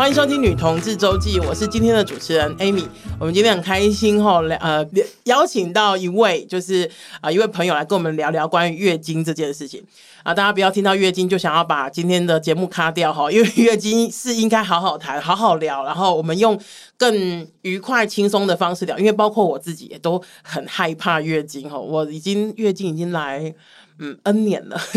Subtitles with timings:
[0.00, 2.86] 欢迎收听《女同志周记》，我是今天的主持人 Amy。
[3.18, 4.82] 我们今天很开心哈，呃，
[5.24, 6.90] 邀请到一位就是
[7.20, 9.84] 啊、一位朋友来跟我们聊聊关于月经这件事情
[10.22, 10.32] 啊。
[10.32, 16.58] 大家不要听到月经就想要把今天的节目卡掉哈， 因为月经是应该好好谈、好好聊，然后我们用
[16.96, 18.98] 更愉快、轻松的方式聊。
[18.98, 23.54] 因为包括我自己也都很害怕月经哈，我已经月经已经来
[23.98, 24.80] 嗯 N 年了。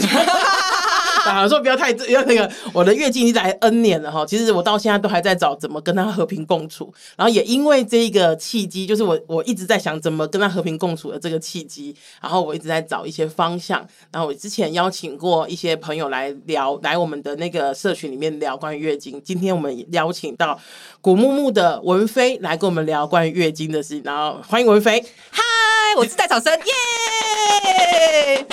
[1.32, 4.26] 啊，说不要太要那个，我的月经已经来 N 年了哈。
[4.26, 6.94] 其实我到现在都还在找怎么跟他和平共处。
[7.16, 11.96] 然后也因为这一个契机，就是我我一直在想怎么跟他和平共处的这个契机。
[12.22, 13.88] 然后我一直在找一些方向。
[14.12, 19.22] 然后我之前邀请过一些朋友来聊，来我们的那个社群里面聊关于月经。
[19.24, 20.60] 今天我们邀请到
[21.02, 24.02] 古木木的文菲来跟我们聊关于月经的事情。
[24.04, 25.42] 然后欢迎文菲，嗨，
[25.98, 27.33] 我是戴草生，耶！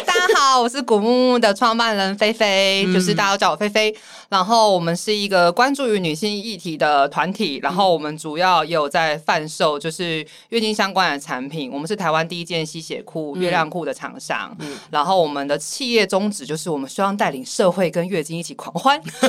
[0.04, 2.87] 大家好，我是古木木的创办人菲菲。
[2.92, 3.95] 就是大家都叫我菲菲，
[4.28, 11.70] 然后我们是一个关注于女性议题的团体，然后我们主要也有在贩售就是月经相关的产品。
[11.73, 14.76] 我们是台湾第一件吸血裤、月亮裤的厂商，嗯。
[14.90, 19.00] 然后我们的企业宗旨就是我们希望带领社会跟月经一起狂欢，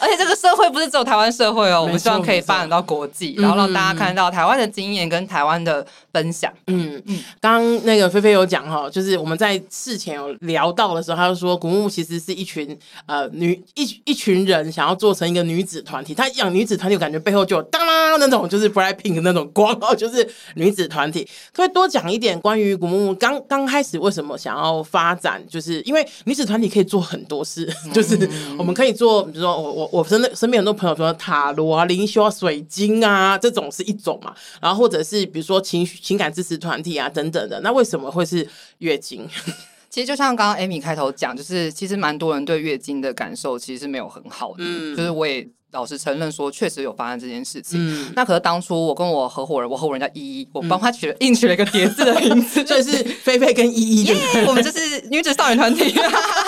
[0.00, 6.52] 而且这个社会不是只有台湾社会哦，我们希望可以发展到国际，然后让大家看到台湾的经验跟台湾的分享。
[6.66, 21.28] 嗯嗯，刚刚那个菲菲有讲哈，就是我们在事前有聊到的时候，他就说古木木其实是一群呃女一一群人想要做成一个女子团体，他养女子团体，我感觉背后就有当当那种就是 BLACKPINK 那种光哦， 就是女子团体。
[21.52, 38.46] 可以多讲一点关于古木木刚刚开始为什么想要发展，就是因为女子团体可以做很多事， 就是我们可以做，比如说我我我身身边很多朋友说塔罗啊、灵修啊、水晶啊这种是一种嘛，然后或者是比如说情绪情感支持团体啊等等的，那为什么会是
[38.78, 39.28] 月经？
[39.90, 45.48] 其实就像刚刚 Amy 开头讲，就是其实蛮多人对月经的感受其实是没有很好的，嗯、就是我也。
[45.72, 47.80] 老实承认说，确实有发生这件事情。
[47.80, 54.04] 嗯、那可是当初我跟我合伙人，我合伙人叫依依，我帮他取了硬取了一个叠字的名字， 所以是菲菲跟依依。
[54.04, 54.14] 耶，
[54.46, 55.84] 我们就是女子少女团体，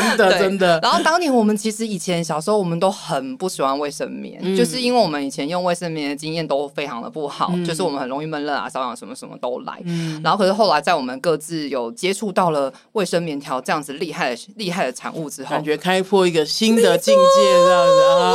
[0.00, 0.80] 真的真的。
[0.82, 9.80] 然后当年我们其实以前小时候我们都很不喜欢卫生棉，嗯、就是因为我们以前用卫生棉的经验都非常的不好，嗯、就是我们很容易闷热啊、瘙痒什么什么都来。
[9.84, 18.26] 嗯、然后可是后来在我们各自有接触到了卫生棉条这样子厉害的厉害的产物之后，感觉开阔一个新的境界，这样子啊。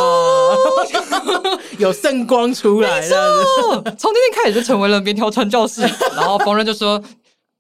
[1.80, 5.82] 有圣光出来了，从那天开始就成为了棉条传教士。
[6.16, 7.02] 然后逢人就说，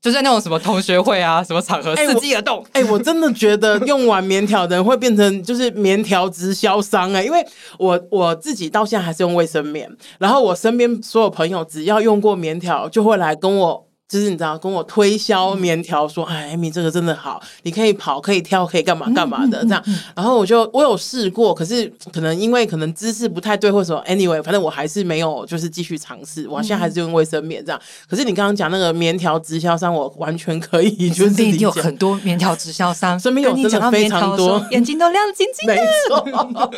[0.01, 2.63] 就在那种什么同学会啊，什么场合伺机而动。
[2.71, 7.45] 哎、欸欸，我真的觉得用完棉条的人会变成就是棉条直销商哎、欸，因为
[7.77, 13.85] 我我自己到现在还是用卫生棉，然后我身边所有朋友只要用过棉条，就会来跟我。
[14.11, 19.81] 就是你知道跟我推销棉条说，哎，Amy 这个真的好，你可以跑，可以跳，可以干嘛干嘛的这样。
[20.13, 26.45] 然后我就我有试过，可是可能因为可能姿势不太对，或者说 anyway，反正我还是没有就是继续尝试。
[26.49, 27.81] 我现在还是用卫生棉这样。
[28.09, 35.73] 可是你刚刚讲那个棉条直销商，我完全可以，就是身边 有很多棉条直销商，身边有真的非常多， 眼睛都亮晶晶的。
[35.79, 36.71] 没错，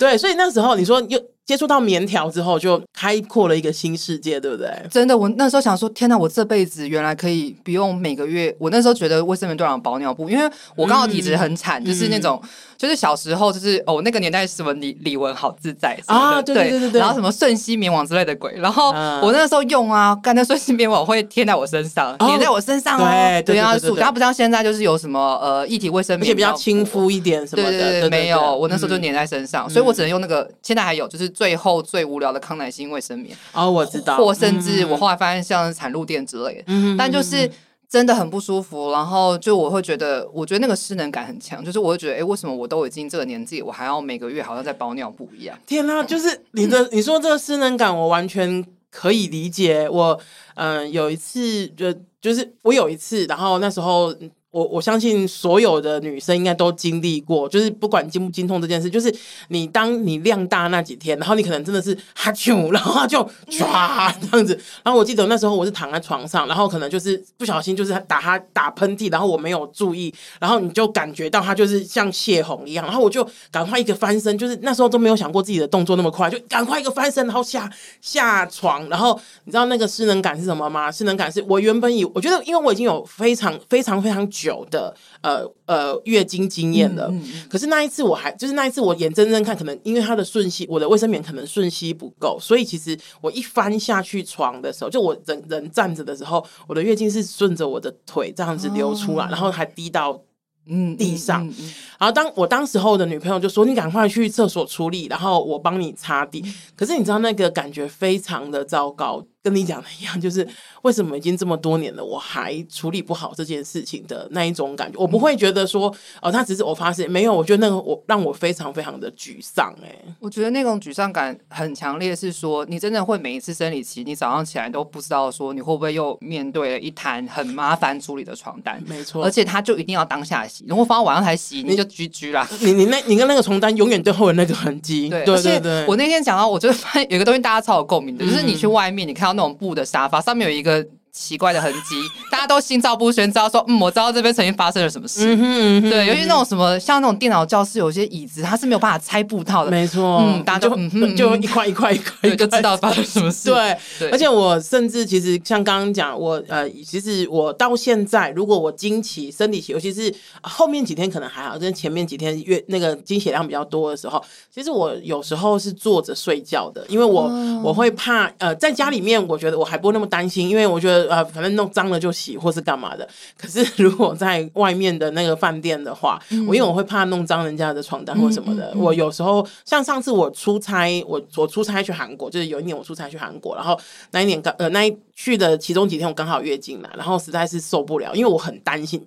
[0.00, 1.20] 对，所以那时候你说又。
[1.50, 4.70] 接触到棉条之后，就开阔了一个新世界，对不对？
[4.88, 8.54] 真的，我那时候想说，天哪，我这辈子原来可以不用每个月。
[8.56, 12.40] 我那时候觉得卫生棉都让包尿布，因为我刚好体质很惨，嗯、就是那种。
[12.78, 18.88] 就是小时候，就是哦，那个年代是什么李李玟好自在啊，对对对对，然后什么瞬息棉网之类的鬼，然后
[19.20, 37.50] 我那个时候用啊，干那瞬息棉网会贴在我身上，粘在我身上哦，对对对，它不像现在就是有什么呃一体卫生棉，而且比较亲肤一点什么的，对对对，没有，我那时候就粘在身上，所以我只能用那个，现在还有就是最后最无聊的康乃馨卫生棉哦，我知道，或甚至我后来发现像产褥垫之类的，嗯，但就是。
[37.92, 45.58] 真的很不舒服，然后就我会觉得，我觉得那个失能感很强，就是我会觉得，哎，为什么我都已经这个年纪，我还要每个月好像在包尿布一样？
[45.66, 49.88] 天哪，就是你的 你说这个失能感，我完全可以理解。
[49.88, 50.16] 我
[50.54, 51.92] 嗯、呃，有一次就
[52.22, 54.14] 就是我有一次，然后那时候。
[54.50, 59.14] 我我相信所有的女生应该都经历过，就是不管经不经痛这件事，就是
[59.48, 63.18] 你当你量大那几天，然后你可能真的是哈啾，然后就
[63.48, 64.58] 唰这样子。
[64.82, 77.70] 然后我记得那时候我是躺在床上，然后可能就是不小心就是打他打喷嚏，然后我没有注意，然后你就感觉到他就是像泄洪一样，然后我就赶快一个翻身，就是那时候都没有想过自己的动作那么快，就赶快一个翻身，然后下
[78.00, 80.90] 下床，然后你知道那个失能感是什么吗？
[80.90, 84.28] 失能感是我原本以我觉得，因为我已经有非常非常非常。
[84.42, 100.20] 久的呃呃月经经验了，嗯嗯、可是那一次我还就是那一次我眼睁睁看，可能因为它的瞬息，我的卫生棉可能瞬息不够，所以其实我一翻下去床的时候，就我人人站着的时候，我的月经是顺着我的腿这样子流出来，哦、然后还滴到
[100.66, 101.46] 嗯地上。
[101.46, 106.42] 嗯嗯嗯然后当我当时候的女朋友就说：“你赶快去厕所处理，然后我帮你擦地。”
[106.74, 109.22] 可是你知道那个感觉非常的糟糕。
[109.42, 110.46] 跟你讲的一样，就是
[110.82, 114.98] 为什么已经这么多年了，我还处理不好这件事情的那一种感觉。
[114.98, 117.34] 我不会觉得说，哦，他只是我发现没有。
[117.34, 119.74] 我觉得那个我让我非常非常的沮丧。
[119.82, 128.82] 哎，我觉得那种沮丧感很强烈，是说你真的会每一次生理期，你早上起来都不知道说你会不会又面对了一滩很麻烦处理的床单。
[128.86, 132.46] 没错，而且他就一定要当下洗，如果放到晚上才洗，你就居居啦。
[132.60, 135.08] 你你那你跟那个床单永远都会有那个痕迹。
[135.08, 135.86] 对对对对。
[135.86, 140.20] 我那天讲到，我就发现有个东西大家超有共鸣的，就是你去外面，你看那种布的沙发。
[140.20, 141.96] 上面有一个奇怪的痕迹，
[142.30, 145.20] 大家都心照不宣，知道说，嗯，我知道这边曾经发生了什么事。
[145.24, 149.70] 嗯哼嗯哼对，尤其那种什么，像那种电脑教室，有些椅子它是没有办法拆布套的。
[149.70, 153.50] 没错，嗯，大家就嗯就一块一块一块，就知道发生什么事。
[153.50, 164.22] 对，对而且我甚至其实像刚刚讲，我呃，其实我到现在，如果我经期、生理期，尤其是后面几天可能还好，跟前面几天月那个经血量比较多的时候，
[164.54, 173.08] 其实我有时候是坐着睡觉的，因为我、哦、我会怕呃，在家里面，我觉得我还不会那么担心，因为我觉得呃，反正弄脏了就洗，或是干嘛的。
[173.38, 178.66] 可是如果在外面的那个饭店的话，嗯、我因为我会怕弄脏人家的床单或什么的。
[178.70, 183.78] 嗯嗯嗯、我有时候像上次我出差，我我出差去韩国，就是有一年我出差去韩国，然后
[184.10, 189.06] 那一年刚呃那一去的其中几天我刚好月经来，然后实在是受不了，因为我很担心。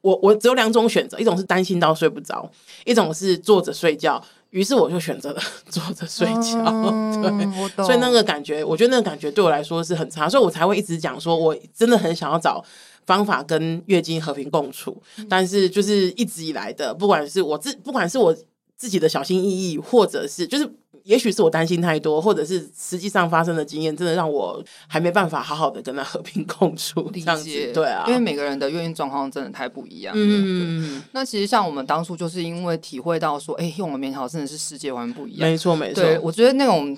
[0.00, 2.50] 我我只有两种选择，一种是担心到睡不着，
[2.84, 4.22] 一种是坐着睡觉。
[4.52, 12.64] 于是我就选择了 坐着睡觉，嗯、 对，所以那个感觉，我觉得那个感觉对我来说是很差，所以我才会一直讲说，我真的很想要找
[13.04, 18.34] 方法跟月经和平共处，嗯、但是就是一直以来的，不管是我自，不管是我
[18.76, 20.72] 自己的小心翼翼，或者是就是。
[21.04, 27.00] 也许是我担心太多，或者是实际上发生的经验，真的让我还没办法好好的跟他 和平共处。
[27.12, 30.14] 理解，对啊，因为每个人的月经状况真的太不一样。
[30.16, 35.48] 嗯，那其实像我们当初就是因为体会到说，哎、欸，用了棉条真的是世界完全不一样。
[35.48, 36.02] 没错，没错。
[36.02, 36.96] 对，我觉得那种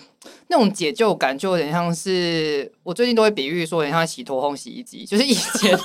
[0.48, 5.78] 那种解救感就有点像是我最近都会比喻说，有点像洗脱烘洗衣机，就是以前。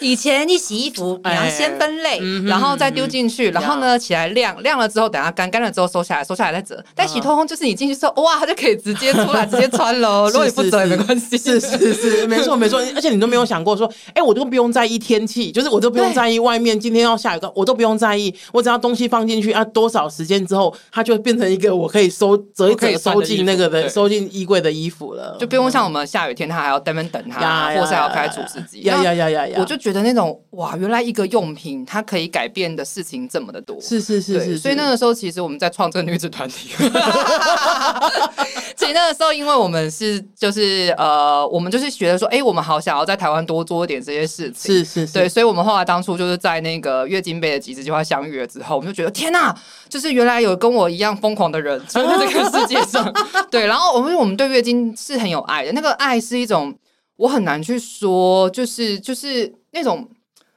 [0.00, 6.84] 以前你洗衣服，你要先分类，欸、然后再丢进去，嗯、然后呢起来晾，晾了之后等它干，干了之后收下来，收下来再折。
[6.94, 10.26] 但洗脱烘就是你进去之后，哇，它就可以直接出来，直接穿了。
[10.28, 11.36] 如果你不折也没关系。
[11.38, 12.80] 是是是，没错 没错。
[12.94, 28.80] 而且你都没有想过说，哎、欸，我都不用在意天气，就是我都不用在意外面今天要下雨，我都不用在意，我只要东西放进去啊，多少时间之后，它就变成一个我可以收折一折收进那个的收进衣柜的衣服了，就不用像我们下雨天，它还要在那边等它，或是还要开除湿机。
[28.82, 29.56] 呀呀呀呀呀！
[29.58, 34.58] 我就觉得那种哇，原来一个用品它可以改变的事情这么的多，是是是是。
[34.58, 36.70] 所以那个时候，其实我们在创这个女子团体。
[38.76, 45.12] 所以那个时候，因为我们是就是呃，我们就是觉得说，哎，我们好想要在台湾多做一点这些事情，是是是。
[45.12, 49.54] 对，所以我们后来当初就是在那个月经杯的集资计划相遇了之后，我们就觉得天呐，
[49.88, 53.14] 就是原来有跟我一样疯狂的人存在这个世界上。
[53.52, 56.76] 对，然后我们我们对月经是很有爱的，那个爱是一种。
[57.18, 60.08] 我很难去说，就是就是那种，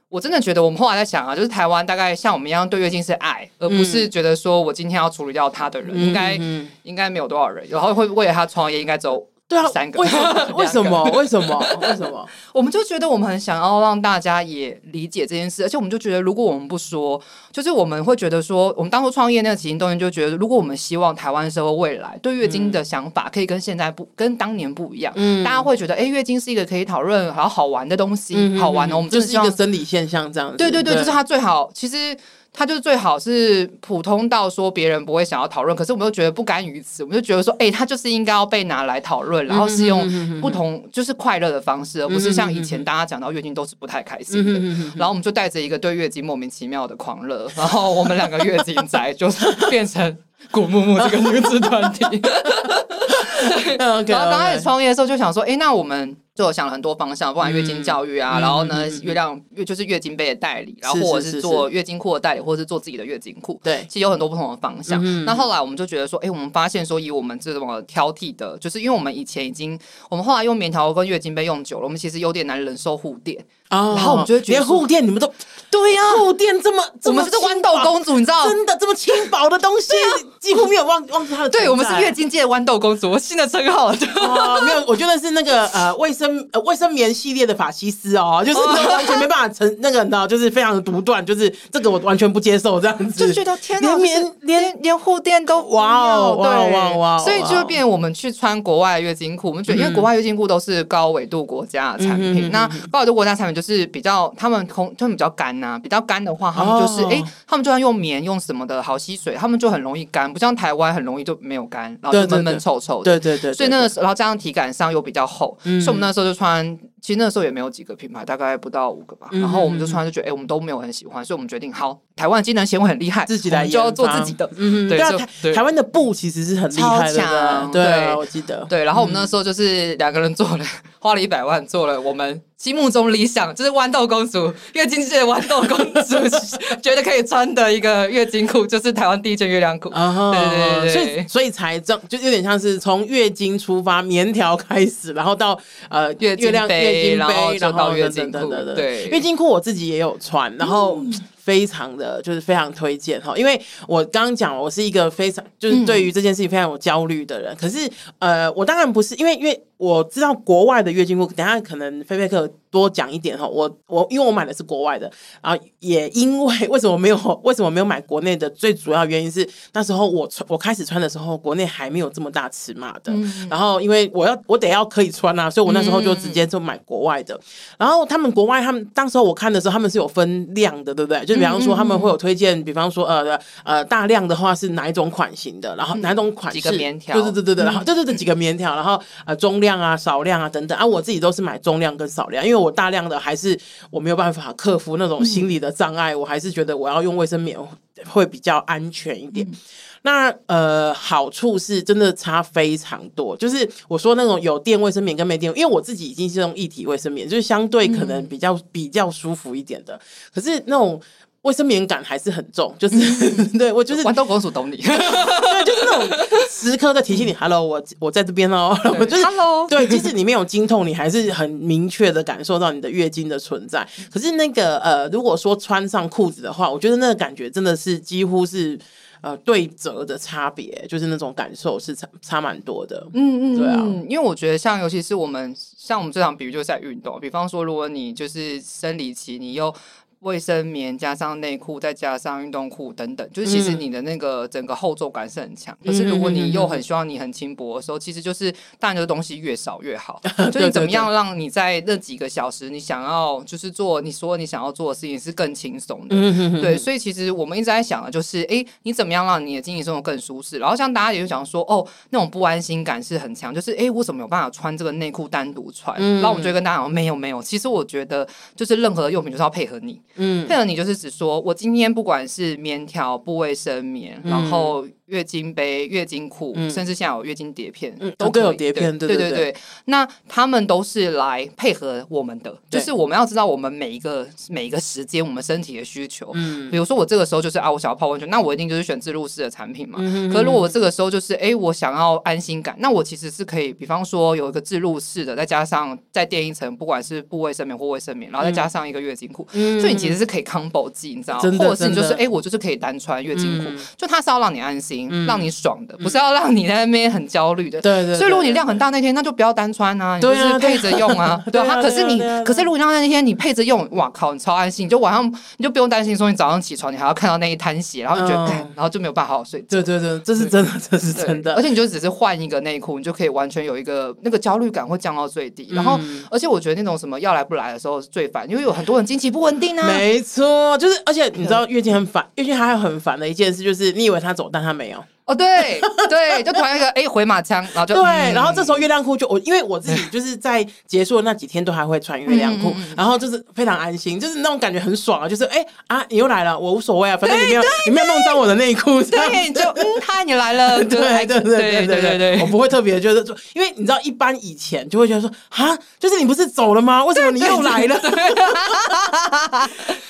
[0.07, 9.27] 我真的觉得我们后来在想啊，就是台湾大概像我们一样对月经是爱，而不是觉得说我今天要处理掉他的人，嗯、应该、嗯、应该没有多少人，然后会为了他创业，应该走。
[9.49, 10.45] 对啊，三个 为什么？
[10.55, 11.03] 为什么？
[11.15, 11.59] 为什么？
[11.81, 12.23] 为什么？
[12.53, 17.19] 我们就觉得我们很想要让大家也理解这件事，而且我们就觉得，如果我们不说，
[17.51, 32.15] 就是我们会觉得说，我们当初创业那个起心动念，就觉得，如果我们希望台湾社会未来对月经的想法可以跟现在不跟当年不一样，嗯，大家会觉得，哎，月经是一个可以讨论好好玩的东西，嗯、好玩的，我们就是一个生理现象这样对对，对就是它最好，其实。
[32.51, 44.59] 他就是最好是普通到说别人不会想要讨论，可是我们又觉得不甘于此，我们就觉得说，哎、欸，他就是应该要被拿来讨论，然后是用不同就是快乐的方式，而不是像以前大家讲到月经都是不太开心的。
[44.97, 50.17] 然后我们就带着一个对月经莫名其妙的狂热，然后我们两个月经宅就是变成
[50.51, 52.03] 古木木这个女子团体。
[53.77, 56.17] 然后刚开始创业的时候就想说，哎、欸，那我们。
[56.39, 63.59] 就我想了很多方向，不管月经教育啊，嗯、然后呢，嗯、月亮月就是月经杯的代理，然后或者是做月经裤的代理，或者是做自己的月经裤。
[63.61, 65.03] 对，其实有很多不同的方向。
[65.03, 69.77] 嗯、那后来我们就觉得说，哎、欸，我们发现说，以我们这种挑剔的，就是因为我们以前已经，
[70.09, 73.45] 我们后来用棉条跟月经杯用久了，我们其实有点难忍受护垫。
[73.69, 75.31] 哦，然后我们就会觉得护垫你们都
[75.69, 79.93] 对呀，护垫这么，我们是豌豆公主，你知道，真的这么轻薄的东西，
[80.39, 81.49] 几乎没有忘忘记它的。
[81.49, 83.91] 对，我们是月经界的豌豆公主，我新的称号。
[83.91, 86.28] 哦，没有，我觉得是那个呃卫生。
[86.29, 116.77] 生呃卫生棉系列的法西斯哦， 就是完全没办法成那个，你知道，就是非常的独断，就是这个我完全不接受这样子，就觉得天哪，连棉连连连护垫都哇哦哇哦哇哇，所以就变我们去穿国外的月经裤，我们觉得因为国外月经裤都是高纬度国家的产品，那高纬度国家产品就是比较他们空，他们比较干呐，比较干的话，他们就是哎，他们就算用棉用什么的好吸水，他们就很容易干，不像台湾很容易就没有干，然后就闷闷臭臭的，对对对，所以那个时候，然后加上体感上又比较厚，所以我们那时候就穿。
[117.01, 119.27] 其实那时候也没有几个品牌，大概不到五个吧。
[119.31, 124.49] 然后我们就突然就觉得，哎，我们都没有很喜欢，所以我们决定，好，台湾的机能纤维很厉害，自己来就要做自己的。
[124.57, 128.65] 嗯，对啊，台台湾的布其实是很厉害的，对，我记得。
[128.69, 130.65] 对，然后我们那时候就是两个人做了，
[130.99, 136.15] 花了一百万做了我们心目中理想，就是豌豆公主月经界的豌豆公主
[136.83, 139.89] 觉得可以穿的一个月经裤，就是台湾第一件月亮裤。
[139.89, 145.57] 对对对，所以所以才正就有点像是从月经出发，棉条开始，然后到
[145.89, 146.88] 呃月月亮月。
[146.91, 151.03] 月经杯，然后就到月经裤，对，月经裤我自己也有穿，然后
[151.37, 162.47] 非常的就是非常推荐哈，因为我刚刚讲我是一个非常就是对于这件事情非常有焦虑的人，可是呃，我当然不是，因为因为我知道国外的月经裤，等下可能菲菲克。
[162.71, 168.47] 多讲一点哈，我我因为我买的是国外的，然后也因为为什么没有 为什么没有买国内的？
[168.51, 173.11] 最主要原因是那时候我穿我开始穿的时候，国内还没有这么大尺码的。
[173.11, 177.33] 嗯、然后因为我要我得要可以穿啊，所以我那时候就直接就买国外的。
[177.33, 177.41] 嗯、
[177.79, 181.25] 然后他们国外他们当时候我看的时候，他们是有分量的，对不对？
[181.25, 192.59] 就比方说他们会有推荐，比方说呃呃大量的话是哪一种款型的，然后哪一种款式，几个棉条，对对对对对，然后对对对几个棉条，然后呃中量啊少量啊等等啊，我自己都是买中量跟少量，因为。
[192.59, 193.57] 我大量的还是
[193.89, 197.57] 我没有办法克服那种心理的障碍，嗯、我还是觉得我要用卫生棉
[198.05, 199.47] 会比较安全一点。
[199.47, 199.55] 嗯、
[200.01, 209.97] 那呃，好处是真的差非常多，就是我说那种有电卫生棉跟没电，因为我自己已经是用一体卫生棉，就是相对可能比较、嗯、比较舒服一点的。
[210.33, 211.01] 可是那种。
[211.43, 223.87] 卫生棉感还是很重，就是、嗯、 对我就是豌豆公主懂你， 对，就是那种时刻在提醒你，Hello，我我在这边哦，我 就是 Hello，对，即使你没有经痛，你还是很明确的感受到你的月经的存在。
[224.11, 228.77] 可是那个呃，如果说穿上裤子的话，我觉得那个感觉真的是几乎是
[229.21, 233.07] 呃对折的差别，就是那种感受是差差蛮多的。
[233.13, 233.77] 嗯嗯，对啊，
[234.09, 239.73] 因为我觉得像尤其是我们像我们这场比喻就是在运动，比方说如果你就是生理期，你又
[240.19, 245.77] 卫生棉加上内裤，再加上运动裤等等，就是其实你的那个整个后奏感是很强。
[245.83, 250.21] 可是如果你又很希望你很轻薄的时候，其实就是当然这个东西越少越好。
[250.51, 256.15] 就是怎么样让你在那几个小时，你想要就是做你说你想要做的事情是更轻松的。
[256.61, 260.57] 对，所以其实我们一直在想的就是，哎，你怎么样让你的经济生活更舒适？
[260.59, 265.97] 然后像大家也就想说，哦，那种不安心感是很强，就是哎，我怎么有办法穿这个内裤单独穿？
[266.15, 270.01] 然后我们就跟大家讲，没有没有，其实我觉得就是任何的用品就是要配合你。
[270.15, 274.85] 嗯，配合你就是只说，我今天不管是棉条、部卫生棉，嗯、然后。
[275.09, 278.43] 月经杯、月经裤，甚至现在有月经碟片，都可以。
[278.43, 278.95] 有碟片。
[278.95, 286.29] 对对对，那他们都是来配合我们的，就是我们要知道我们每一个每一个时间我们身体的需求。
[286.35, 289.97] 嗯，比如说我这个时候就是啊，我想要泡温泉，那我一定就是选自入式的产品嘛。
[290.31, 301.39] 可是如果我这个时候就是哎，我想要安心感，那我其实是可以，比方说有一个自入式的，再加上再垫一层，不管是部卫生棉或卫生棉，然后再加上一个月经裤，所以你其实是可以 combo 剂，你知道？
[301.39, 305.09] 或者是你就是哎，我就是可以单穿月经裤，就它是要让你安心。
[305.27, 307.81] 让你爽的，不是要让你在那边很焦虑的。
[307.81, 308.15] 对对。
[308.15, 311.43] 所以如果你量很大那天，那就不要单穿啊，你就是配着用 啊。
[311.51, 311.81] 对啊。
[311.81, 315.25] 可是你，可是如果你量大那天你配着用，哇靠，你超安心，你就晚上
[315.57, 319.61] 你就不用担心说你早上起床你还要看到那一滩血，然后你觉得，然后就没有办法好好睡。
[319.61, 321.53] 对对对，这是真的，这是真的。
[321.55, 325.69] 而且你就只是换一个内裤，你就可以完全有一个那个焦虑感会降到最低。
[325.71, 325.99] 然后，
[326.31, 329.88] 而且我觉得那种什么要来不来的时候是最烦，因为有很多人经期不稳定啊。
[329.97, 335.03] 没错，就是而且你知道月经很烦，月经还有很烦的一件事就是你以为他走，但他没有。
[335.29, 357.05] 哦，对对，就突然一个哎回马枪，然后就对，然后这时候月亮裤就我，因为我自己 就是在结束的那几天都还会穿月亮裤，然后就是非常安心，就是那种感觉很爽啊，就是哎啊你又来了，我无所谓啊，反正你没有你没有弄脏我的内裤， 对，你就嗯嗨你来了，对对对对对对对，我不会特别就是说，因为你知道一般以前就会觉得说啊，就是你不是走了吗？
[357.05, 358.01] 为什么你又来了？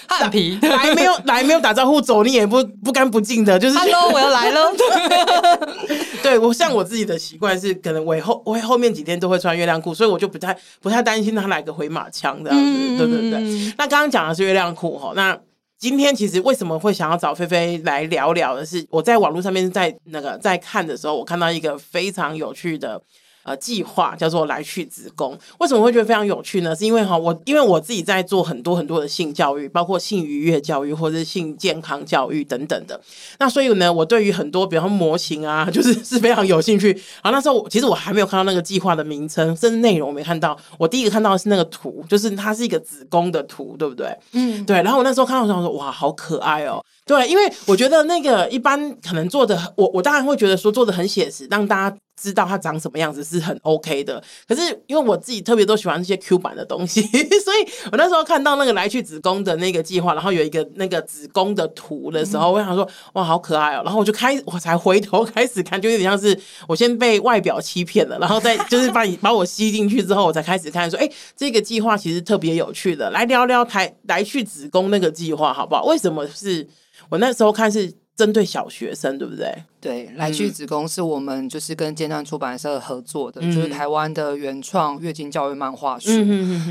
[0.08, 4.72] 汉皮来没有来没有打招呼走，你也不不干不净的，就是 Hello 我要来了。
[6.24, 12.66] 对我像我自己的习惯是，可能我后我后面几天都会穿月亮裤，所以我就不太不太担心他来个回马枪这样子。
[12.66, 13.74] 嗯、对对对。
[13.78, 15.38] 那刚刚讲的是月亮裤哈，那
[15.78, 23.02] 今天其实为什么会想要找菲菲来聊聊的是，我在网络上面在那个在看的时候，我看到一个非常有趣的。
[23.50, 25.36] 呃计划，叫做来去子宫。
[25.60, 26.76] 为什么会觉得非常有趣呢？
[26.76, 33.00] 是因为哈，我因为我自己在做很多很多的性教育，包括性愉悦教育或者是性健康教育等等的。
[33.40, 36.92] 那所以呢，我对于很多比方说模型啊， 就是是非常有兴趣。
[37.24, 40.56] 然后那时候我其实我还没有看到那个计划的名称，甚至内容我没看到。
[40.78, 44.16] 我第一个看到的是那个图，就是它是一个子宫的图，对不对？
[44.34, 44.78] 嗯，对。
[44.84, 46.84] 然后我那时候看到我想说，哇，好可爱哦。
[47.06, 54.22] 对，因为我觉得那个一般可能做的，我我当然会觉得说做的很写实，让大家知道它长什么样子是很 OK 的。
[54.48, 57.02] 可是因为我自己特别都喜欢那些 Q 版的东西，
[57.44, 63.82] 所以我那时候看到那个来去子宫的那个计划，然后有一个那个子宫的图的时候，我想说哇，好可爱哦。
[63.84, 75.86] 然后我就开，我才回头开始看，就有点像是我先被外表欺骗了，然后再就是把你 把我吸进去之后，我才开始看说，哎，这个计划其实特别有趣的，来聊聊台来去子宫那个计划好不好？
[75.86, 76.68] 为什么是？
[77.10, 79.52] 我那时候看是针对小学生，对不对？
[79.82, 86.10] 对，来去子宫是我们就是跟尖端出版社合作的，嗯、就是台湾的原创月经教育漫画书。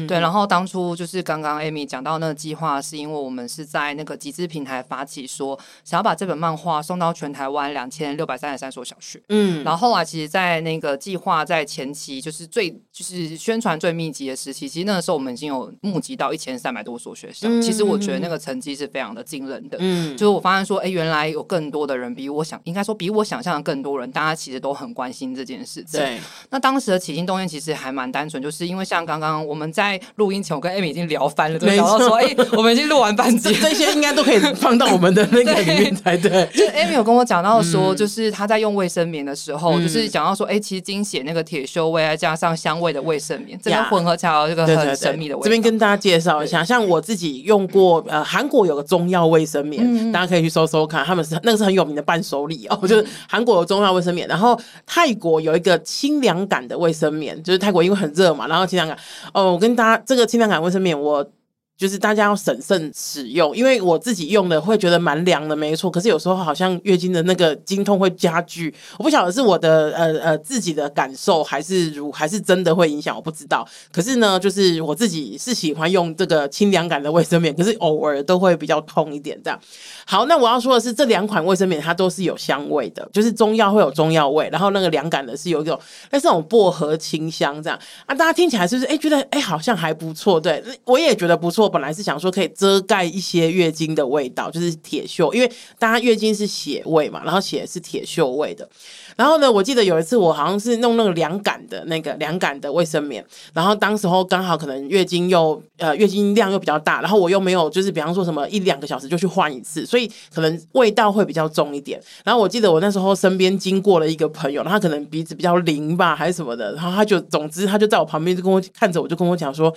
[0.06, 9.18] 对，然后当初就是刚刚 Amy 讲到那个计划，是因为我们是在那个集资平台发起说，说想要把这本漫画送到全台湾两千六百三十三所小学。
[9.30, 17.48] 嗯，然后后来其实，在那个计划在前期，就是最就是宣传最密集的时期，其实那个时候我们已经有募集到一千三百多所学校。
[17.48, 19.78] 嗯、其实我觉得那个成绩是非常的惊人的。
[19.80, 22.97] 嗯，就是我发现说，哎，原来有更多的人比我想，应该说。
[22.98, 26.00] 比我想象的更多人，大家其实都很关心这件事情。
[26.00, 26.18] 对，
[26.50, 36.28] 那当时的起心动念其实还蛮单纯，就是因为像刚刚我们在录音前，我跟 Amy 已经聊翻了，就聊到说，哎、欸，我们已经录完半集，这些应该都可以放到我们的那个里面才对。
[36.28, 45.44] 对就 Amy 有跟我讲到说，就是他在用卫生棉的时候，嗯、就是讲到说，哎、欸，其实精血那个铁锈味，再加上香味的卫生棉，这个混合起来有这个很神秘的味道。
[45.44, 53.68] 这边跟大家介绍一下，像我自己用过，呃，韩国有个中药卫生棉，嗯、大家可以去搜搜看，他们是那个是很有名的伴手礼哦，就是韩国有。
[53.68, 58.98] 中药卫生棉，然后泰国有一个清凉感的卫生棉，就是泰国因为很热嘛，然后清凉感
[59.34, 61.30] 哦，我跟大家这个清凉感卫生棉我。
[61.78, 65.88] 就是大家要审慎使用，因为我自己用的会觉得蛮凉的，没错。
[65.88, 73.64] 可是有时候好像月经的那个经痛会加剧，我不晓得是我的呃呃自己的感受，还是如还是真的会影响，我不知道。
[73.92, 79.56] 可是呢，就是我自己是喜欢用这个清凉感的卫生棉，可是偶尔都会比较痛一点这样。
[80.04, 85.78] 好，那我要说的是，这两款卫生棉它都是有香味的，就是中药会有中药味，然后那个凉感的是有一种
[86.10, 90.40] 那是那种薄荷清香这样啊，大家听起来是不是哎觉得哎好像还不错？
[90.40, 91.67] 对，我也觉得不错。
[91.68, 98.68] 本来是想说可以遮盖一些月经的味道，就是铁锈，因为大家月经是血味嘛，然后血是铁锈味的。
[99.16, 112.00] 然后呢，我记得有一次我好像是弄那个凉感的那个凉感的卫生棉，然后当时候刚好可能月经又呃月经量又比较大，然后我又没有就是比方说什么一两个小时就去换一次，所以可能味道会比较重一点。
[112.24, 119.74] 然后我记得我那时候身边经过了一个朋友，他可能鼻子比较灵吧还是什么的，然后他就总之他就在我旁边就跟我看着我就跟我讲说。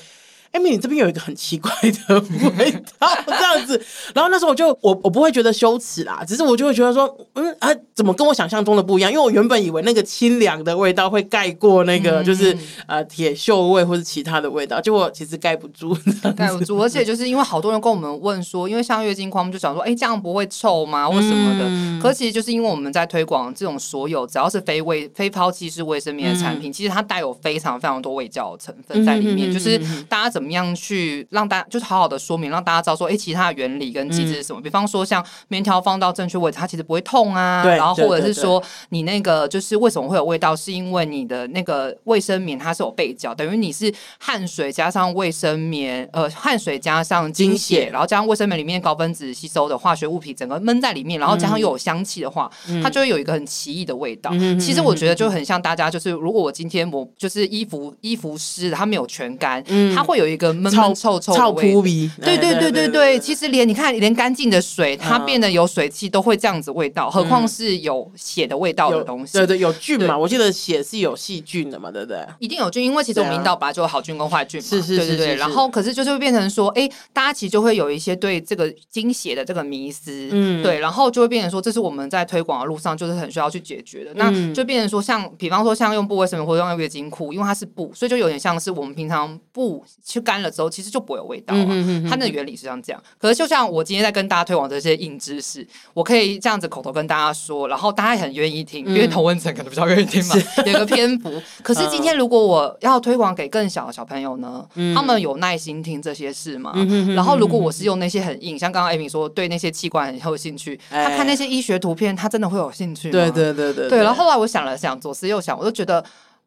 [0.52, 2.20] 艾米，你这边有一个很奇怪的
[2.58, 3.82] 味道，这样子。
[4.14, 9.10] 然后那时候我就我我不会觉得羞耻啦，只是我就会觉得说，嗯啊，怎么跟我想象中的不一样？
[9.10, 15.98] 因为我原本以为那个清凉的味道会盖过那个就是、嗯、呃铁锈味或者其他的味道，结果其实盖不住，
[16.36, 16.78] 盖不住。
[16.82, 21.08] 而且就是因为好多人跟我们问说，因为像月经框，我们就想说，哎、欸，这样不会臭吗？
[21.08, 21.66] 或什么的？
[21.66, 30.41] 嗯、可其实就是因为我们在推广这种所有只要是非卫非抛弃式卫生棉的产品，嗯、其实它带有非常非常多味教的成分在里面，嗯、就是大家怎。
[30.42, 34.60] 怎么样去让大家就是好好的说明，让大家知道说，哎、欸，其他的原理跟机制是什么？
[34.60, 37.62] 嗯、比方说，像棉条放到正确位置，它其实不会痛啊。
[37.62, 54.32] 对然后或者是说，你那个就是为什么会有味道，是因为你的那个卫生棉它是有背胶，等于你是汗水加上卫生棉，呃，汗水加上精血，然后加上卫生棉里面高分子吸收的化学物品，整个闷在里面，然后加上又有香气的话，嗯、它就会有一个很奇异的味道。
[54.34, 60.31] 嗯、其实我觉得就很像大家，就是如果我今天我就是衣服衣服湿，它没有全干，嗯、它会有。
[60.32, 69.38] 一个闷闷臭臭的味，对对对对对，其实连你看，连干净的水，它变得有水汽都会这样子味道，何况是有血的味道的东西？
[69.38, 70.18] 对对，有菌嘛？
[70.18, 72.26] 我记得血是有细菌的嘛，对不对？
[72.40, 74.68] 一定有菌，因为其实我们阴道本来就有好菌跟坏菌嘛。
[74.68, 75.36] 是是是是。
[75.36, 84.12] 然后，可是就是会变成说，哎，大家其实就会有一些对这个精血的这个迷思，嗯，对，然后就会变成说，这是我们在推广的路上就是很需要去解决的。
[84.16, 90.21] 那就变成说，像比方说像用布卫生棉或者用月经裤，因为它是布，所以就有点像是我们平常布去。
[90.22, 91.66] 干了之后，其实就不会有味道啊。
[92.10, 93.04] 它那个原理是像这样。
[93.18, 101.32] 可是就像我今天在跟大家推广这些硬知识，我可以这样子口头跟大家说，然后大家也很愿意听，因为同温层可能比较愿意听嘛，有个篇幅。
[101.64, 106.74] 可是今天如果我要推广给更小的小朋友呢，他们有耐心听这些事吗？
[107.16, 113.12] 然后如果我是用那些很硬，像刚刚 Amy 说对那些器官很有兴趣，他看那些医学图片，他真的会有兴趣吗？
[113.12, 113.90] 对对对对。
[113.90, 116.04] 对，然后后来我想了想，左思右想，我就觉得。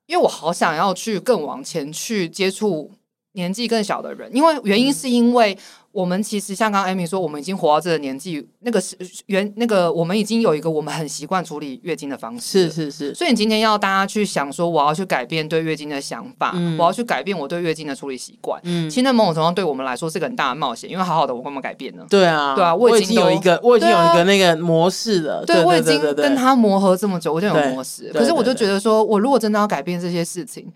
[0.07, 2.91] 因为我好想要去更往前去接触
[3.35, 5.57] 年纪更小的人，因为原因是因为。
[5.94, 13.14] 我们其实像刚刚 Amy 说，我们已经活到这个年纪，那个是原那个我们已经有一个我们很习惯处理月经的方式，是是是。
[13.14, 18.61] 所以你今天要大家去想说，我要去改变对月经的想法，嗯、我要去改变我对月经的处理习惯。
[18.64, 22.05] 嗯，其实某种程度上对我们来说是个很大的冒险，因为好好的我干嘛改变呢？
[22.11, 25.44] 对啊，对啊，我已经有一个，我已经有一个那个模式了。
[25.47, 28.11] 对，我已经跟他磨合这么久，我就有模式。
[28.12, 30.66] 可是我就觉得说，我如果真的要改变这些事情。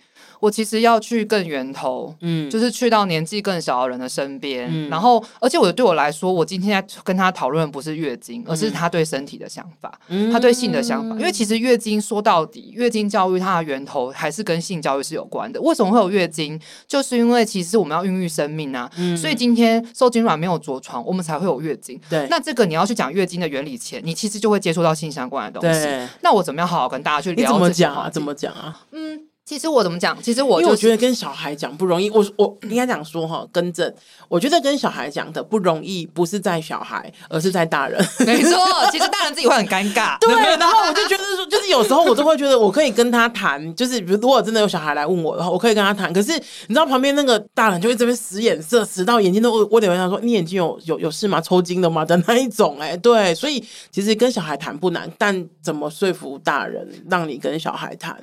[0.41, 11.17] 我其实要去更源头，嗯，就是去到年纪更小的人的身边，嗯，然后，而且我对我来说，我今天在跟他讨论不是月经，而是他对身体的想法，嗯，他对性的想法。
[11.17, 15.61] 因为其实月经说到底，月经教育它的源头还是跟性教育是有关的。
[15.61, 16.61] 为什么会有月经？
[16.87, 22.01] 就是因为其实我们要孕育生命啊，嗯，所以今天受精卵没有着床，我们才会有月经。
[22.09, 25.87] 对，那这个你要去讲月经的原理前，你其实就会接触到性相关的东西。
[26.23, 27.53] 那我怎么样好好跟大家去聊？
[27.53, 28.11] 怎么讲啊？
[28.11, 28.81] 怎么讲啊？
[28.93, 29.28] 嗯。
[29.49, 30.15] 其实我怎么讲？
[30.23, 32.11] 其实我、就是、因为我觉得跟小孩讲不容易。
[32.11, 33.91] 我我应该讲说哈，更正。
[34.29, 37.99] 我觉得跟小孩讲的不容易，不是在小孩，而是在大人。
[38.27, 38.59] 没错，
[38.93, 40.19] 其实大人自己会很尴尬。
[40.21, 46.13] 对，然后我就觉得说，就是有时候我都会觉得，我可以跟他谈，就是比如如果真的有小孩来问我的话，我可以跟他谈。
[46.13, 46.33] 可是
[46.67, 51.41] 你知道旁边那个大人就会这边使眼色，使到眼睛都我得问他说：“你眼睛有有有事吗？
[51.41, 52.77] 抽筋了吗？”的那一种。
[52.79, 58.15] 哎，对，所以其实跟小孩谈不难，但怎么说服大人让你跟小孩谈？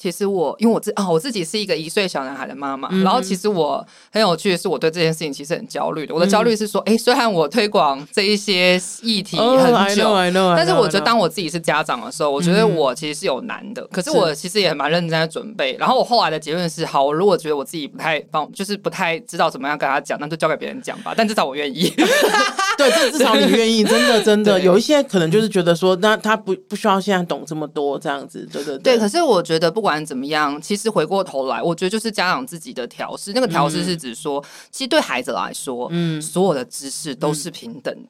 [0.00, 6.14] 其实我因为我自啊、哦、我自己是一个一岁小男孩的妈妈，嗯、然后其实我很有趣的是，我对这件事情其实很焦虑的。
[6.14, 13.82] 我的焦虑是说，哎、嗯，虽然我推广这一些议题很久，哦、但是我觉得当我自己是家长的时候，我觉得我其实是有难的。
[13.82, 15.76] 嗯、可是我其实也蛮认真在准备。
[15.78, 21.12] 然后我后来的结论是，好，我如果觉得我自己不太帮，就是不太知道怎么样跟他讲，那就交给别人讲吧。
[21.14, 21.92] 但至少我愿意。
[22.78, 28.96] 对，这至少你愿意，真的真的有一些可能就是觉得说，那他不不需要现在懂这么多这样子，对对对。
[28.96, 29.89] 对，可是我觉得不管。
[29.90, 33.32] 不管怎么样，其实回过头来，我觉得就是家长自己的调试。
[33.32, 38.08] 那个调试是指说，嗯、其实对孩子来说，嗯，所有的知识都是平等的。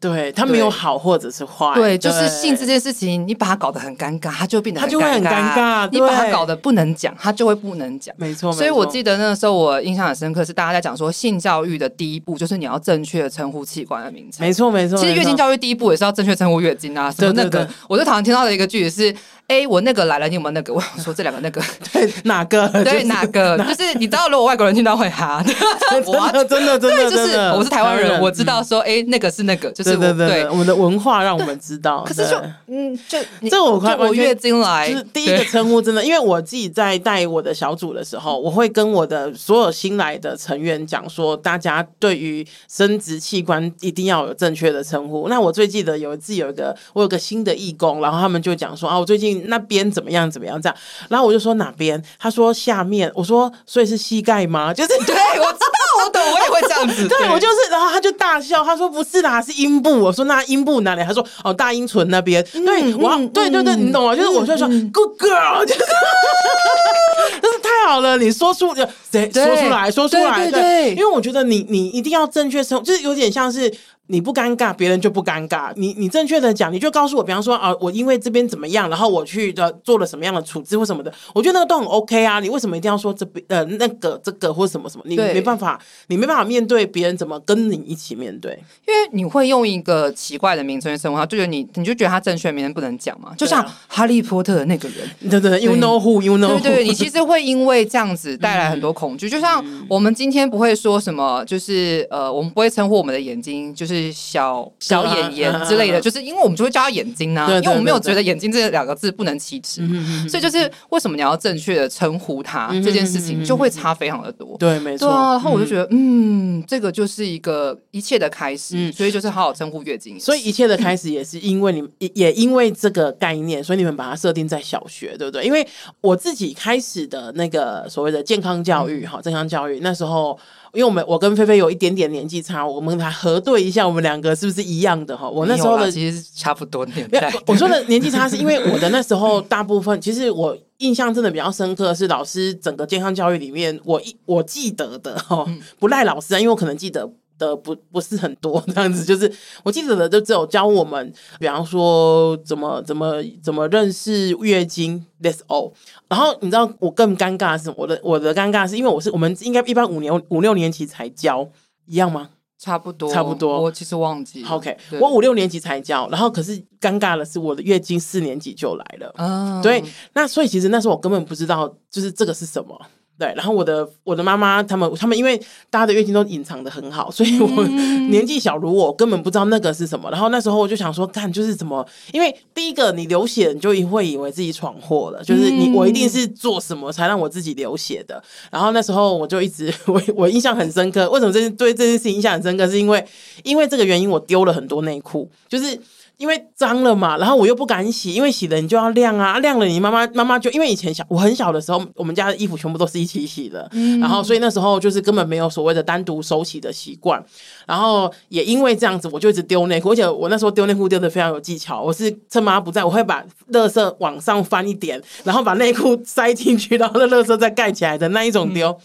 [0.00, 5.88] 对，他没有好或者是坏，对，就是性这件事情，你把它搞得很尴尬，他就变得很尴尬，他就会很尴尬。
[5.92, 8.14] 你把它搞得不能讲，他就会不能讲。
[8.16, 14.46] 没错，所以我记得那个时候我印象很深刻，是大家在讲说性教育的第一步就是你要正确的称呼器官的名称。
[14.46, 14.96] 没错，没错。
[14.96, 19.14] 其实月经教育第一步也是要正确称呼月经啊，什么那个，我最讨厌听到的一个句子是：
[19.48, 20.72] 哎，我那个来了，你有没有那个？
[20.76, 22.68] 我想说这两个那个，对，哪个？
[22.84, 23.56] 对，哪个？
[23.58, 25.42] 就是你知道，如果外国人听到会哈，
[25.90, 32.04] 真的，真的，真的，就是我是台湾人，我知道说，哎，那个是那个，就是对对对，我们的文化让我们知道。
[32.06, 45.26] 可是就嗯，就这我快我月经来，就是第一个称呼真的，因为我自己在带我的小组的时候，我会跟我的所有新来的成员讲说，大家对于生殖器官一定要有正确的称呼。
[45.30, 50.76] 那我最记得有一次有一个我有个新的义工，然后他们就讲说啊，我最近那边怎么样怎么样这样，
[51.08, 52.02] 然后我就说哪边？
[52.18, 53.10] 他说下面。
[53.14, 54.72] 我说所以是膝盖吗？
[54.74, 57.06] 就是对，我知道，我懂，我也会这样子。
[57.08, 59.98] 对，我就是，然后他就大笑，他说不是啦，是阴部。
[60.00, 61.02] 我说那阴部哪里？
[61.02, 62.44] 他说哦，大阴唇那边。
[62.52, 64.14] 对，我对对对，你懂啊？
[64.14, 65.80] 就是我就说 good girl，就是
[67.40, 68.74] 就是太好了，你说出
[69.10, 73.72] 谁说出来说出来，对，因为我觉得你你一定要正确说，就是有点像是。
[74.08, 75.72] 你不尴尬，别人就不尴尬。
[75.76, 82.40] 你你正确的讲，你就告诉我，比方说啊，我因为这边怎么样，然后我去的做了什么样的处置或什么的，我觉得那个都很 OK 啊。
[82.40, 85.04] 你为什么一定要说这边呃那个这个或什么什么？
[85.06, 88.52] 你没办法，你没办法面对别人怎么跟你一起面对，
[88.86, 93.34] 因为你会用一个奇怪的名称去称呼他，就觉得你你就觉得他正确名称不能讲嘛。
[93.36, 99.28] 就像哈利波特的那个人，对对对，You know who you know，对对，你其实会因为这样子 带来很多恐惧。
[99.28, 104.58] 就像我们今天不会说什么，就是呃，我们不会称呼我们的眼睛就是小。
[104.80, 109.82] 小眼眼之类的，就是因为我们就会叫他眼睛呢，因为我们没有觉得眼睛这两个字不能启齿，
[110.28, 114.56] 所以就是为什么你要正确的称呼他这件事情就会差非常的多。
[114.58, 115.08] 对，没错。
[115.08, 120.18] 然后我就觉得，嗯，这个就是一个一切的开始，所以就是好好称呼月经。
[120.18, 125.44] 所以一切的开始也是因为你们 也也因为这个概念，所以你们把它设定在小学，对不对？
[125.44, 125.66] 因为
[126.00, 130.38] 我自己开始的那个所谓的健康教育，哈，健康教育那时候。
[130.78, 135.28] 因为我们我跟菲菲有一点点年纪差，我们来核对一下，我们两个是不是一样的哈？
[135.28, 137.34] 我那时候的其实差不多年代。
[137.48, 145.44] 我说的年纪差是因为我的那时候大部分，其实我印象真的比较深刻是老师整个健康教育里面，我一我记得的哈，
[145.80, 147.10] 不赖老师啊，因为我可能记得。
[147.38, 155.72] 的不不是很多 这样子，就是我记得的就只有教我们，比方说怎么怎么怎么认识月经，That's all。
[156.08, 161.48] 然后你知道我更尴尬的是，我的我的尴尬是因为我是我们应该一般五年五六年级才教，
[161.86, 162.30] 一样吗？
[162.58, 163.62] 差不多，差不多。
[163.62, 164.44] 我其实忘记。
[164.44, 169.14] OK，我五六年级才教，然后可是尴尬的是，我的月经四年级就来了。
[169.16, 169.80] 嗯，对。
[170.14, 172.76] 那所以其实那时候我根本不知道，就是这个是什么。
[173.18, 175.36] 对，然后我的我的妈妈他们他们因为
[175.70, 177.48] 大家的月经都隐藏的很好，所以我
[178.10, 180.08] 年纪小如我根本不知道那个是什么。
[180.10, 188.22] 然后那时候我就想说，看就是怎么，因为第一个你流血，你就会以为自己闯祸了，就是你我一定是做什么才让我自己流血的。
[188.52, 192.68] 然后那时候我就一直 我我印象很深刻，为什么这对这件事情印象很深刻？
[192.68, 193.04] 是因为
[193.42, 195.76] 因为这个原因我丢了很多内裤，就是。
[196.18, 207.24] 因为脏了嘛，然后我又不敢洗，因为洗了你就要晾啊，晾了你妈妈妈妈就因为以前小我很小的时候，我们家的衣服全部都是一起洗的，嗯、然后所以那时候就是根本没有所谓的单独手洗的习惯，
[207.66, 218.76] 然后也因为这样子，我就一直丢内裤，而且我那时候丢内裤丢的非常有技巧，我是趁妈妈不在，我会把垃圾往上翻一点，然后把内裤塞进去，然后那垃圾再盖起来的那一种丢，嗯、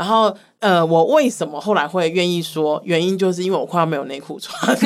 [0.00, 4.74] 然后呃，我为什么后来会愿意说，原因就是因为我快要没有内裤穿。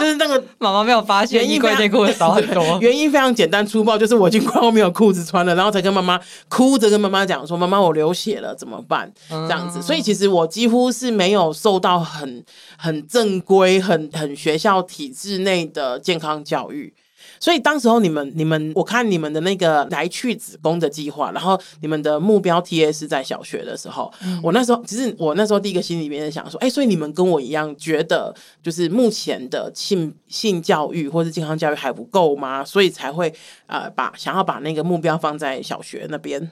[0.00, 12.44] 就是那个妈妈没有发现衣柜内裤少很多，原因非常简单粗暴，就是我已经快要没有裤子穿了，然后才跟妈妈哭着跟妈妈讲说：“妈妈，我流血了，怎么办？”这样子，所以其实我几乎是没有受到很
[12.76, 16.92] 很正规、很很学校体制内的健康教育。
[17.38, 32.64] 所以当时候你们你们我看你们的那个来去子宫的计划，然后你们的目标 TA 是在小学的时候，嗯、我那时候其实我那时候第一个心里面想说，哎、欸，所以你们跟我一样觉得就是目前的性性教育或是健康教育还不够吗？
[32.64, 33.32] 所以才会
[33.66, 36.50] 呃把想要把那个目标放在小学那边。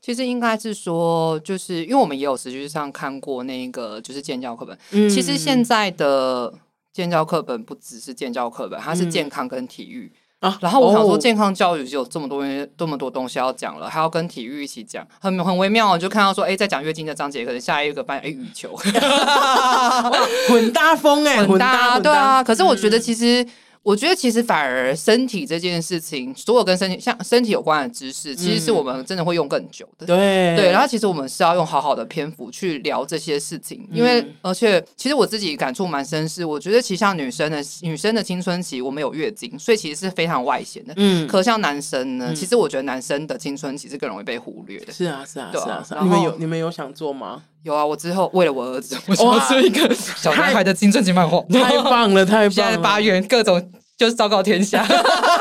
[0.00, 6.52] 其实应该是说，就是因为我们也有实际上看过那个就是建教课本，嗯、其实现在的。
[6.90, 10.58] 健教课本不只是健教课本，它是健康跟体育、嗯、啊。
[10.60, 12.42] 然后我想说，健康教育就有这么多
[12.76, 15.96] 这么多东西要讲了，还要跟体育一起讲，很很微妙。
[15.98, 18.76] 就看到说，哎，在讲月经的章节，可能下一个班，哎，羽球，
[20.48, 22.42] 混搭风哎，混搭，对啊。
[22.42, 23.42] 可是我觉得其实。
[23.42, 23.48] 嗯
[23.82, 30.06] 我觉得其实反而身体这件事情，所有跟身体像身体有关的知识，其实是我们真的会用更久的。
[30.06, 40.92] 对对，然后其实我们是要用好好的篇幅去聊这些事情，因为而且其实我自己感触蛮深，是我觉得其实像女生的女生的青春期，我们有月经，所以其实是非常外显的。
[40.96, 44.92] 嗯，可像男生呢，其实我觉得男生的青春期是更容易被忽略的。
[44.92, 46.00] 是啊，是啊，是啊，是啊。
[46.02, 47.42] 你们有你们有想做吗？
[47.64, 52.50] 有啊，我之后为了我儿子， 我想要做一个 小男孩的青春期漫画，太棒了，太棒了！
[52.50, 53.70] 现在八月各种。
[53.98, 54.86] 就是昭告天下，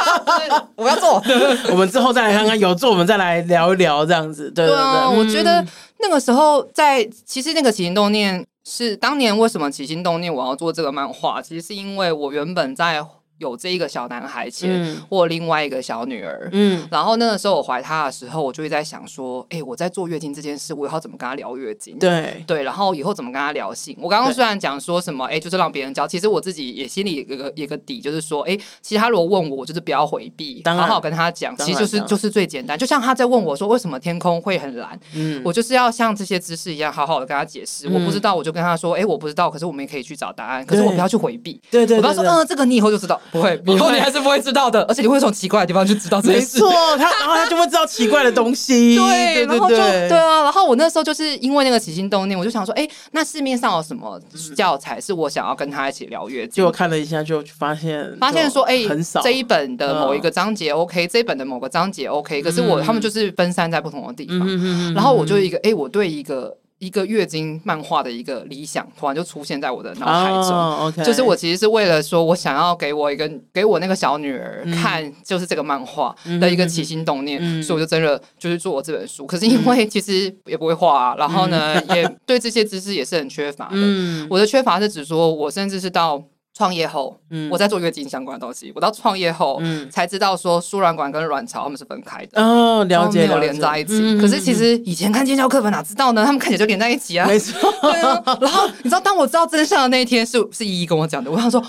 [0.76, 1.22] 我要做。
[1.70, 4.50] 我们之后再来看看，有做我们再来聊一聊这样子。
[4.50, 5.64] 对对对，对啊，我觉得
[6.00, 13.00] 那个时候在，其实那个起心动念是当年为什么起心动念我要做这个漫画，其实是因为我原本在。
[13.38, 21.98] 有这一个小男孩前，或另外一个小女儿，嗯，然后那个时候我怀他的时候，我就会在想说，哎，我在做月经这件事，我以后怎么跟他聊月经？
[22.00, 23.96] 对对，然后以后怎么跟他聊性？
[24.02, 32.78] 我刚刚虽然讲说什么，哎，就是让别人教，其实我自己也心里有个有个底，就是说，哎，其实他如果问我，我就是不要回避，好好跟他讲，其实就是就是最简单。
[32.78, 35.00] 就像他在问我说，为什么天空会很蓝？
[35.14, 37.88] 嗯，我就是要像这些知识一样，好好的跟他解释。
[37.88, 41.60] 我不知道，我就跟他说，哎，我不知道，可是我们也可以去找答案，可是我不要去回避。
[41.72, 46.60] 对对，我不要说，嗯，这个你以后就知道，不会， 以后你还是不会知道的，而且你会从奇怪的地方去知道这件事。
[46.60, 48.96] 没错，他 然后他就会知道奇怪的东西。
[48.96, 54.20] 对，然后就对啊，然后我那时候就是因为那个起心动念，我就想说，哎，那市面上有什么
[54.56, 56.52] 教材是我想要跟他一起聊月经？
[56.52, 64.94] 结果看了一下，就发现发现说，哎，很少这一本的某一个章节 OK，这一本的某个章节 OK，可是我他们就是分散在不同的地方。
[64.94, 66.56] 然后我就一个，哎，我对一个。
[66.80, 70.56] 一个月经漫画的一个理想，突然就出现在我的脑海中。
[70.58, 70.96] Oh.
[71.04, 79.26] 就是我其实是为了说，我想要给我一个给我那个小女儿看，就是这个漫画的一个起心动念，嗯、所以我就真的就是做我这本书。
[79.26, 83.72] 可是因为其实也不会画、啊，然后呢，嗯、 也对这些知识也是很缺乏的。
[83.76, 86.24] 嗯、我的缺乏是指说，我甚至是到。
[86.58, 88.72] 创业后，嗯，我在做月经相关的东西。
[88.74, 94.20] 我到创业后，嗯，才知道说输卵管跟卵巢他们是分开的哦，了解，没有连在一起。
[94.20, 96.26] 可是其实以前看健教课本哪知道呢？
[96.26, 97.72] 他们看起来就连在一起啊，没错。
[97.84, 101.30] 对啊，然后你知道，当我知道真相的那一天，是是依依跟我讲的。
[101.30, 101.62] 我想说，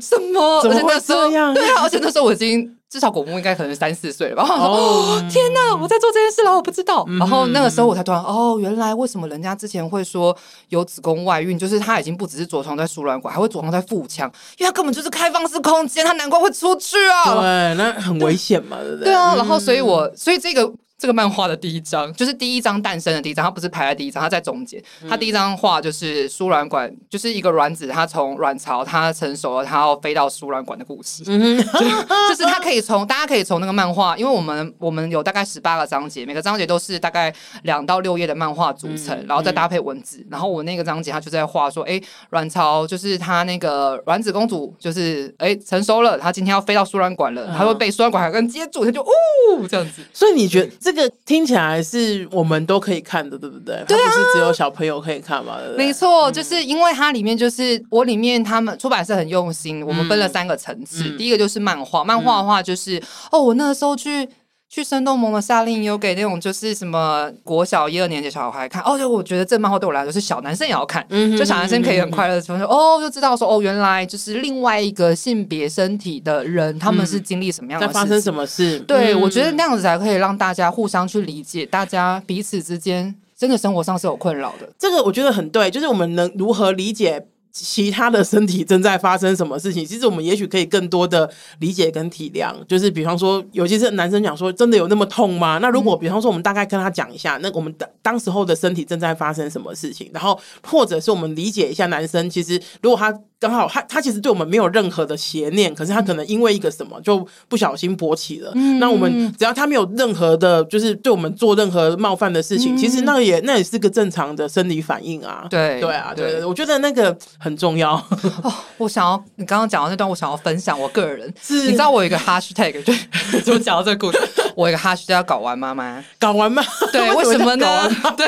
[0.00, 0.62] 什么？
[0.62, 1.52] 怎么会这样？
[1.52, 2.74] 对啊，而且那时候我已经。
[2.94, 4.44] 至少果木应该可能三四岁了吧？
[4.48, 5.74] 哦，天哪！
[5.74, 7.04] 我在做这件事，然后我不知道。
[7.18, 10.36] 然后那个时候我才突然哦，原来为什么人家之前会说
[10.68, 17.34] 有子宫外孕，就是他已经不只是着床在输卵管，还会着床在腹腔，因为他根本就是开放式空间，他难怪会出去啊！
[17.34, 19.06] 对，那很危险嘛，对不对？
[19.06, 19.34] 对啊。
[19.34, 20.72] 然后所以我所以这个。
[21.04, 24.82] 这个漫画的第一章，就是第一章诞生的第一章，它不是排在第一章，它在中间。
[25.06, 31.22] 它第一张画就是输卵管，就是一个卵子，它从卵巢它成熟了，它要飞到输卵管的故事。
[31.26, 31.58] 嗯，
[32.30, 37.30] 就是它可以从大家可以从那个漫画，因为我们我们有大概十八个章节，每个章节都是大概
[37.64, 40.26] 两到六页的漫画组成，然后再搭配文字。
[40.30, 50.00] 然后我那个章节它就在画说，哎，卵巢就是它那个卵子公主，就是哎成熟了，它今天要飞到输卵管了，它会被输卵管跟接住，它就呜这样子。
[50.14, 53.84] 所以你觉得这个听起来是我们都可以看的，对不对？
[53.86, 55.58] 对啊，不是只有小朋友可以看嘛？
[55.58, 55.86] 对不对？
[55.86, 61.02] 没错，就是因为它里面就是我里面他们出版社很用心，我们分了三个层次。
[61.16, 64.28] 第一个就是漫画，漫画的话就是哦，我那个时候去。
[64.74, 78.80] 去生动萌的夏令营有给那种就是什么国小一二年级小孩看哦，就我觉得这漫画对我来说是小男生也要看，嗯、就小男生可以很快乐的说哦，就知道说哦，原来就是另外一个性别身体的人，他们是经历什么样的、嗯、发生什么事？
[78.80, 84.68] 对、嗯、我觉得那样子才可以让大家互相去理解，大家彼此之间真的生活上是有困扰的。
[84.76, 87.24] 这个我觉得很对，就是我们能如何理解。
[87.56, 89.82] 其他的身体正在发生什么事情？
[89.86, 92.52] 其实我们也许可以更多的理解跟体谅。
[92.64, 95.58] 就是比方说，尤其是男生讲说，真的有那么痛吗？
[95.62, 103.16] 那如果比方说，我们大概跟他讲一下，那我们当当时候的身体正在发生什么事情，然后或者是我们理解一下男生，其实如果他。
[103.44, 108.50] 刚好他他其实对我们没有任何的邪念，可是他可能因为一个什么就不小心勃起了。
[108.54, 115.46] 嗯、那我们只要他没有任何的，就是对我们做任何冒犯的事情，嗯、其实那也那也是个正常的生理反应啊。
[115.50, 117.96] 对对啊，对，对，我觉得那个很重要。
[118.42, 121.30] 哦，我想要你刚刚讲到那段，我想要分享我个人。
[121.42, 122.94] 是，你知道我有一个 hashtag，就
[123.44, 124.18] 就讲到这个故事，
[124.56, 127.90] 我有一个 hashtag 叫搞完妈妈，搞完妈，对， 为什么呢？
[128.16, 128.26] 对，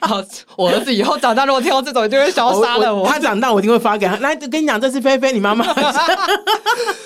[0.00, 0.22] 好，
[0.56, 3.06] 我儿子以后长大如果听到这种，就会想要杀了我。
[3.06, 4.16] 他长大我一定会发给他。
[4.18, 5.66] 来，跟你讲，这是菲菲，你妈妈。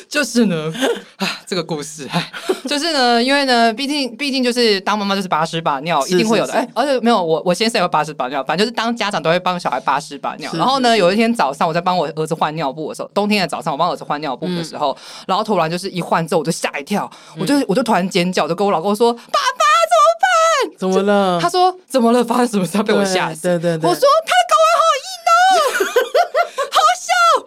[0.08, 0.72] 就是呢，
[1.16, 2.32] 啊，这个故事，哎，
[2.66, 6.52] 就是呢，因为呢，毕竟，毕竟就是当妈妈就是把屎把尿，一定会有的。
[6.54, 10.50] 哎，而且没有我，我先生也会把屎把尿，反正就是当家长都会帮小孩把屎把尿。
[10.54, 20.78] 然后呢，有一天早上我在帮我儿子换尿布的时候，冬天的早上我帮儿子换尿布的时候，然后突然就是一换之后我就吓一跳，我就我就突然尖叫，就跟我老公说：“爸爸怎么办？
[20.78, 22.24] 怎么了？”他说：“怎么了？
[22.24, 23.42] 发生什么事？”他被我吓死。
[23.42, 25.34] 对对对，我说他的睾丸好硬哦。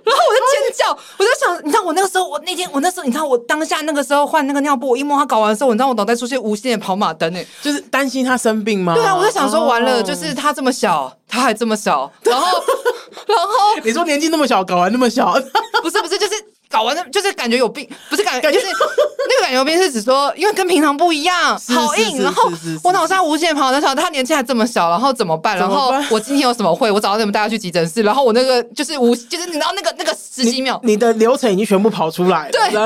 [0.04, 1.94] 然后我就尖叫，我就想，你知道我
[2.46, 8.94] 那天我那时候，你知道我当下那个时候换那个尿布，我一摸它搞完的时候，你知道我脑袋出现无限的跑马灯诶，就是担心它生病吗？
[8.96, 12.46] 对啊，我就想说完了，就是它这么小，它还这么小，然后
[13.28, 15.34] 然后你说年纪那么小，睾丸那么小，
[15.84, 16.34] 不是不是就是。
[16.72, 22.22] 搞完的，就是感觉有病，不是感觉，就是那个感觉有病，是指说，因为跟平常不一样，好硬。
[22.24, 22.50] 然后
[22.84, 25.58] 我脑上无限跑，在想他年纪还这么小，然后怎么办？
[25.58, 26.90] 然后我今天有什么会？
[26.90, 28.02] 我早上怎么带他去急诊室？
[28.02, 32.52] 然后我那个就是无，就是你知道那个那个十几秒你，你的流程已经全部跑出来了。
[32.52, 32.84] 对，然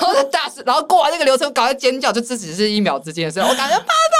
[0.00, 3.40] 后就大事，然后过完那个流程，搞在尖叫，就这只是一秒之间的事。
[3.40, 4.17] 我感觉爸爸怎么办？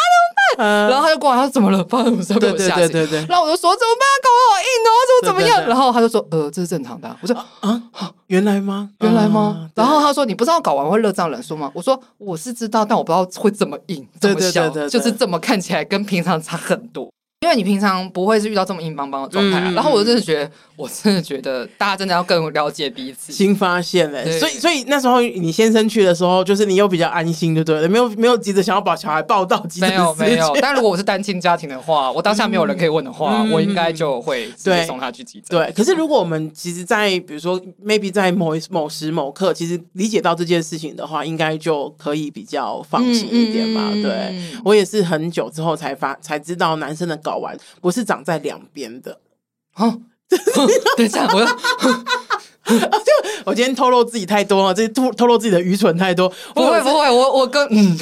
[0.56, 1.84] 然后他就过来，他说怎么了？
[1.84, 2.40] 发生什么事？
[2.40, 3.26] 被我吓死。
[3.28, 4.06] 然后我就说怎么办？
[4.22, 4.90] 搞我好硬哦，
[5.24, 5.68] 怎么怎么样？
[5.68, 7.16] 然后他就说呃，这是正常的。
[7.20, 7.82] 我说啊。
[8.28, 8.90] 原来吗？
[9.00, 9.56] 原来吗？
[9.58, 23.32] 啊、然后他说：“你不知道搞完会热胀冷缩吗？”我说：“我是知道，但我不知道会这么硬，这么小，就是这么看起来跟平常差很多。”因为你平常不会是遇到这么硬邦邦的状态，啊，嗯、然后我真的觉得，我真的觉得大家真的要更了解彼此。
[23.32, 27.86] 新发现嘞，对所以所以那时候你先生去的时候，就是你又比较安心，对不对？
[27.86, 30.52] 没有没有急着想要把小孩抱到急，没有没有。
[30.60, 35.56] 但如果我是单亲家庭的话，我当下没有人可以问的话，嗯、我应该就会直接送他去急诊。
[35.56, 43.92] 对，可是如果我们其实，在比如说 maybe 在某某时某刻，其实理解到这件事情的话，应该就可以比较放心一点嘛。
[43.94, 48.08] 嗯、对，我也是很久之后才发才知道，男生的睾丸不是。
[48.08, 49.20] 长在两边的，
[49.76, 50.00] 哦，
[50.96, 51.46] 等一下，我要，
[52.64, 53.12] 就
[53.44, 56.26] 我今天透露自己太多了，这透透露自己的愚蠢太多。
[56.54, 57.94] 不会不会，我我跟嗯，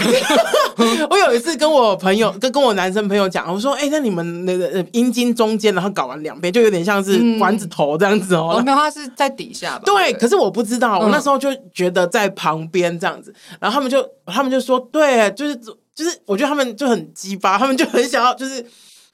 [1.10, 8.62] 我有一次跟我朋友跟跟我男生朋友讲，我说，哎、欸，那你们那个阴茎中间，然后搞完两边，就有点像是丸子头这样子哦。
[8.64, 9.82] 没有，他是在底下吧？
[9.84, 18.64] 对，可是我不知道，我那时候就觉得在旁边这样子，然后他们就他们就说，对，就是就是，我觉得他们就很鸡巴，他们就很想要就是。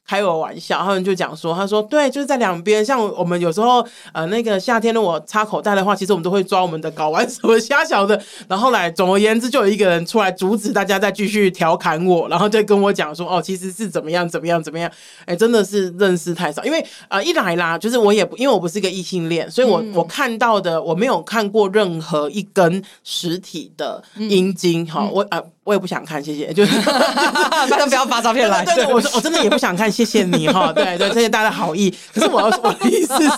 [0.06, 2.84] 开我玩笑，他们就讲说，他说对，就是在两边。
[2.84, 8.20] 像我们有时候，呃，那个夏天的我插口袋的话，其实我们都会抓我们的睾丸什么瞎小的。
[8.48, 14.90] 然后来，总而言之，就有一个人出来阻止大家再继续调侃我，然后就跟我讲说，哦，其实是怎么样，怎么样，怎么样。
[15.24, 24.84] 哎，真的是认识太少，因为呃，一来啦，就是我也因为我不是一个异性恋，所以我、嗯、我看到的我没有看过任何一根实体的阴茎。
[24.84, 25.42] 哈、嗯，我呃。
[25.64, 26.52] 我也不想看，谢谢。
[26.52, 28.64] 就是， 大家不要发照片来。
[28.64, 30.72] 对，我说我真的也不想看，谢谢你哈。
[30.74, 31.92] 对对，谢谢大家的好意。
[32.12, 33.28] 可是我要说，我的意思是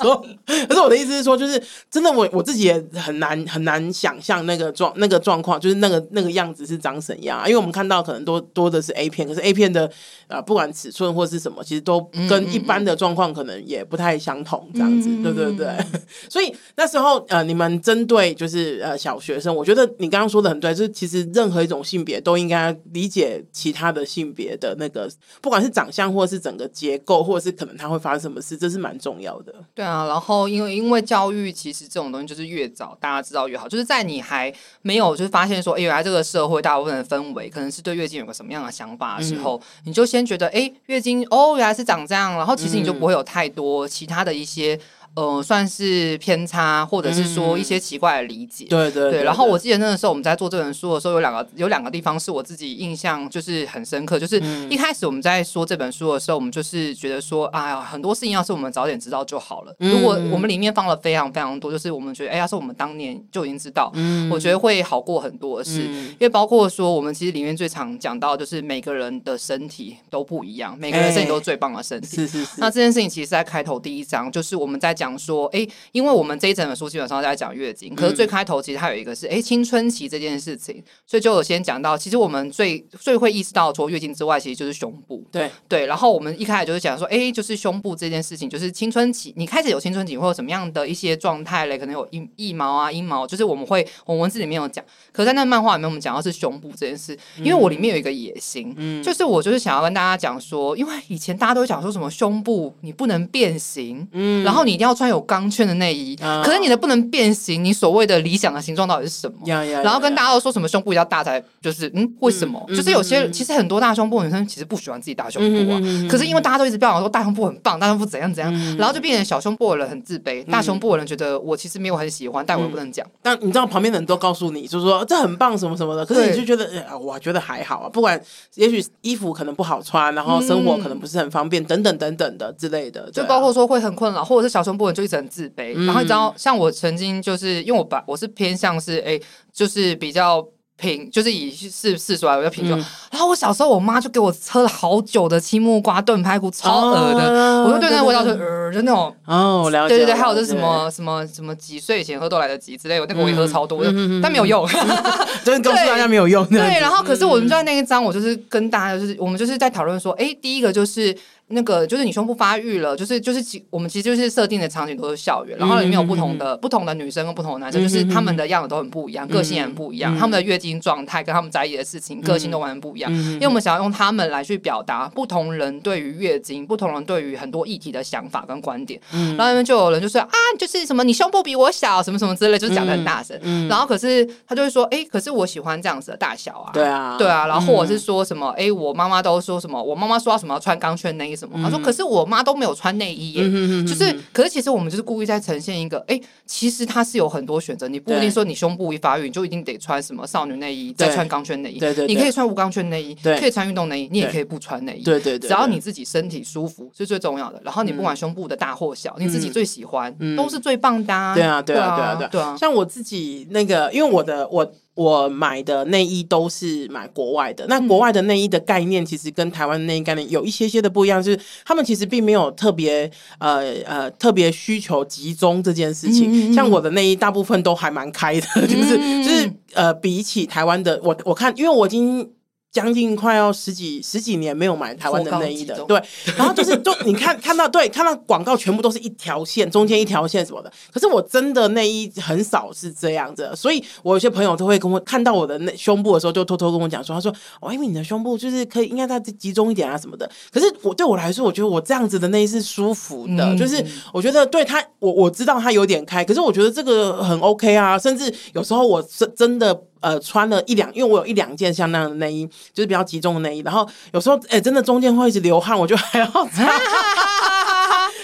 [0.00, 7.46] 说，可是我的意思是说，就是真的我我自己也很难很难想象那个状那个状况，就是那个那个样子是长怎样啊？
[7.46, 9.86] 因为我们看到可能多多的是 A 片，可是 A 片的
[10.28, 15.66] 啊、呃，不管尺寸或是什么，其实都跟一般的状况可能也不太相同，这样子，嗯、对对对。
[16.30, 25.08] 所以那时候呃，你们针对就是呃小学生，我觉得你刚刚说的很对，就是其实任何一种性别都应该理解其他的性别的那个，
[25.40, 29.54] 不管是长相或是整个结构，或者是可能他会发生什么事，这是蛮重要的。
[29.72, 44.76] 对啊，然后因为因为教育其实这种东西就是越早大家知道越好，就是在你还没有就是发现说，哎，原来这个社会大部分的氛围可能是对月经有个什么样的想法的时候，嗯、你就先觉得，哎，月经哦原来是长这样，然后其实你就不会有太多其他的一些。
[45.14, 48.64] 呃，算是偏差，或者是说一些奇怪的理解。
[48.64, 49.24] 嗯、对，对，对。
[49.24, 54.40] 然后我记得那个时候我们在做这本书的时候，有两个有两个地方是我自己印象就是很深刻，就是
[54.70, 59.74] 一开始我们在说这本书的时候，我们就是觉得说，哎呀，很多事情要是我们早点知道就好了。
[59.78, 65.84] 如果我们里面放了非常非常多，就是我们觉得，哎，要是我们当年就已经知道，嗯、我觉得会好过很多的事。
[65.88, 72.16] 嗯、因为包括说，我们其实里面最常讲到，就是每个人的身体都不一样，每个人身体都是最棒的身体。
[72.16, 72.54] 是是是。
[72.56, 75.66] 那这件事情其实在开头第一章，就是我们在讲说，哎。
[75.92, 85.24] 因为我们这一整本书基本上在讲月经，可是最开头其实它有一个是哎青春期这件事情，所以就有先讲到，其实我们最最会意识到除了月经之外，其实就是胸部。
[85.30, 91.78] 对对，然后我们一开始就是讲说，哎，就是胸部这件事情，就是青春期你开始有青春期或者什么样的一些状态嘞？
[91.78, 109.36] 可能有阴腋毛啊、阴毛，就是我们会我们文字里面有讲，可是在那漫画里面我们讲到是胸部这件事，因为我里面有一个野心，嗯，就是我就是想要跟大家讲说，因为以前大家都讲说什么胸部你不能变形，嗯，然后你一定要穿有钢圈的内衣，可是你的不能变形，你所谓的理想的形状到底是什么？
[109.82, 112.64] 然后跟大家都说什么胸部比较大才就是嗯，为什么？
[112.68, 123.06] 就是有些其实很多大胸部女生其实不喜欢自己大胸部啊，可是因为大家都一直标榜说大胸部很棒，大胸部怎样怎样，然后就变成小胸部的人很自卑，大胸部的人觉得我其实没有很喜欢，但我也不能讲。
[123.22, 128.20] 但你知道旁边的人都告诉你，就是说这很棒什么什么的，可是你就觉得哎我觉得还好啊，不管
[128.54, 136.34] 也许衣服可能不好穿，然后生活可能不是很方便，等等等等的之类的，就包括说会很困扰，或者是小胸部人就一直很自卑，然后你知道。
[136.36, 139.22] 像我曾经就是因为我把我是偏向是哎、欸，
[139.52, 140.44] 就是比较
[140.76, 142.78] 平，就是以四四出来我就平胸。
[142.78, 147.30] 嗯、然后我小时候我妈就给我喝了好久的青木瓜炖排骨，超恶的。
[147.30, 149.96] 哦、我就对那个味道就呃，就那种哦，了解。
[149.96, 154.66] 对对对，还有就是什么什么什么几岁以前喝都来得及之类的，那个我也喝超多，嗯、但没有用，
[155.44, 156.44] 就是告诉大家没有用。
[156.48, 161.16] 对，然后可是我们就在那一章，我就是跟大家就是我们就是在讨论说，哎、欸，第一个就是。
[161.48, 173.12] 那个就是你胸部发育了，就是就是其我们其实就是设定的场景都是校园，然后里面有不同的、不同的女生跟不同的男生，就是他们的样子都很不一样，嗯、个性也很不一样，嗯、他们的月经状态跟他们在意的事情、嗯、个性都完全不一样。
[173.12, 178.98] 嗯、因为我们想要用他们来去表达不同人对于月经、不同人对于很多议题的想法跟观点。
[179.12, 183.38] 嗯、然后里面就有人就说啊，就是什么你胸部比我小，什么什么之类，就是讲的很大声。
[183.42, 186.70] 嗯、然后可是他就会说，哎、欸，可是我喜欢这样子的大小啊。
[186.72, 187.46] 对啊，对啊。
[187.46, 192.26] 然后或者是说什么，哎、欸，我妈妈都说什么，我妈妈说要什么要穿钢圈内衣什么，他说可是我。
[192.32, 193.42] 妈都没有穿内衣耶，
[193.86, 203.38] 就是，可是其实我们就是故意在呈现一个，哎、欸，其实它是有很多选择，你不一定说你胸部一发育你就一定得穿什么少女内衣，再穿钢圈内衣，对你可以穿无钢圈内衣，对。
[203.38, 207.60] 可以穿运动内衣，你也可以不穿内衣，对对对，只要你自己身体舒服是最重要的。
[207.62, 211.34] 然后你不管胸部的大或小，嗯、你自己最喜欢、嗯、都是最棒的、啊。
[211.34, 212.56] 对啊，对啊，对啊，对啊，对啊。
[212.56, 214.72] 像我自己那个，因为我的我。
[214.94, 226.30] 我买的内衣都是买国外的，那国外的内衣的概念其实跟台湾内衣概念有一些些的不一样，就是他们其实并没有特别呃呃特别需求集中这件事情。
[226.30, 232.30] 嗯嗯，像我的内衣大部分都还蛮开的， 就是就是呃比起台湾的，我我看，因为我已经。
[232.72, 236.02] 将近快要十几十几年没有买台湾的内衣的，对，
[236.38, 259.78] 然后就是就你看看到对看到广告全部都是一条线，中间一条线什么的，可是我真的内衣很少是这样子，所以我有些朋友都会跟我看到我的那胸部的时候，就偷偷跟我讲说，他说，哦，因为你的胸部就是可以应该再集中一点啊什么的，可是我对我来说，我觉得我这样子的内衣是舒服的，嗯、就是我觉得对他，我我知道他有点开，可是我觉得这个很 OK 啊，甚至有时候我是真的。
[260.02, 266.70] 呃，穿了一两，因为我有一两件像那样的内衣，就是比较集中的内衣，然后有时候哎、真的中间会一直流汗，我就还要擦。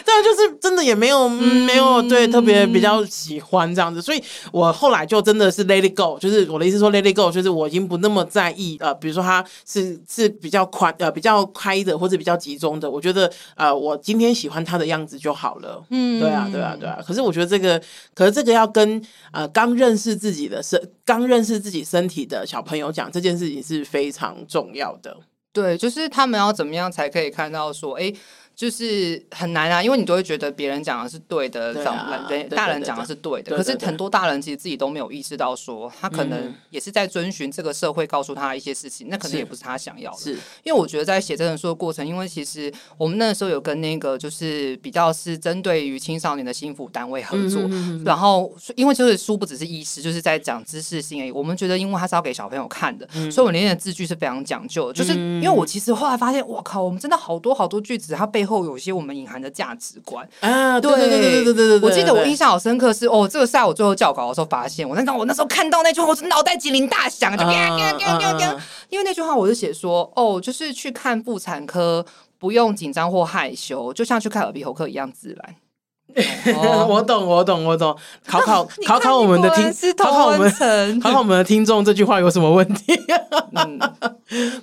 [0.08, 15.84] 对啊，就是真的也没有、嗯、没有对特别比较喜欢这样子，所以我后来就真的是 let it go，就是我的意思说 let it go，就是我已经不那么在意呃，比如说他是是比较宽呃比较开的或者比较集中的，我觉得呃我今天喜欢他的样子就好了。
[15.90, 16.98] 嗯，对啊，对啊，对啊。
[17.06, 17.78] 可是我觉得这个，
[18.14, 25.14] 可是这个要跟呃刚认识自己的身刚认识自己身体的小朋友讲这件事情是非常重要的。
[25.52, 28.10] 对，就是他们要怎么样才可以看到说，哎。
[28.58, 40.18] 就是很难啊，因为你都会觉得别人讲的是对的，长人大人讲的是对的，可是很多大人其实自己都没有意识到，说他可能也是在遵循这个社会告诉他一些事情，那可能也不是他想要的。
[40.18, 40.32] 是，
[40.64, 47.62] 因为我觉得在写这本书的过程，因为其实我们那时候有跟那个就是比较是针对于青少年的心辅单位合作，
[48.04, 51.30] 然后因为就是书不只是意识，就是在讲知识性而已。
[51.30, 54.92] 我们觉得，因为它是要给小朋友看的，所以我里面的字句是非常讲究的。
[54.92, 60.80] 就是因为我其实后来发现，我靠，我们真的好多好多句子，它背后有一些我们隐含的价值观啊！
[60.80, 67.44] 对对对对对对对，我记得我印象好深刻是哦，这个在我最后校稿的时候发现，我那当我那时候看到那句话，我是脑袋机灵大响，就
[68.88, 72.04] 因为那句话我就写说哦，就是去看妇产科
[72.38, 75.54] 不用紧张或害羞，就像去看耳鼻喉科一样自然。
[76.88, 77.96] 我懂，我懂，我懂。
[78.26, 80.50] 考考考考我们的听，考考我们，
[81.00, 83.00] 考考我们的听众，这句话有什么问题？
[83.54, 83.80] 嗯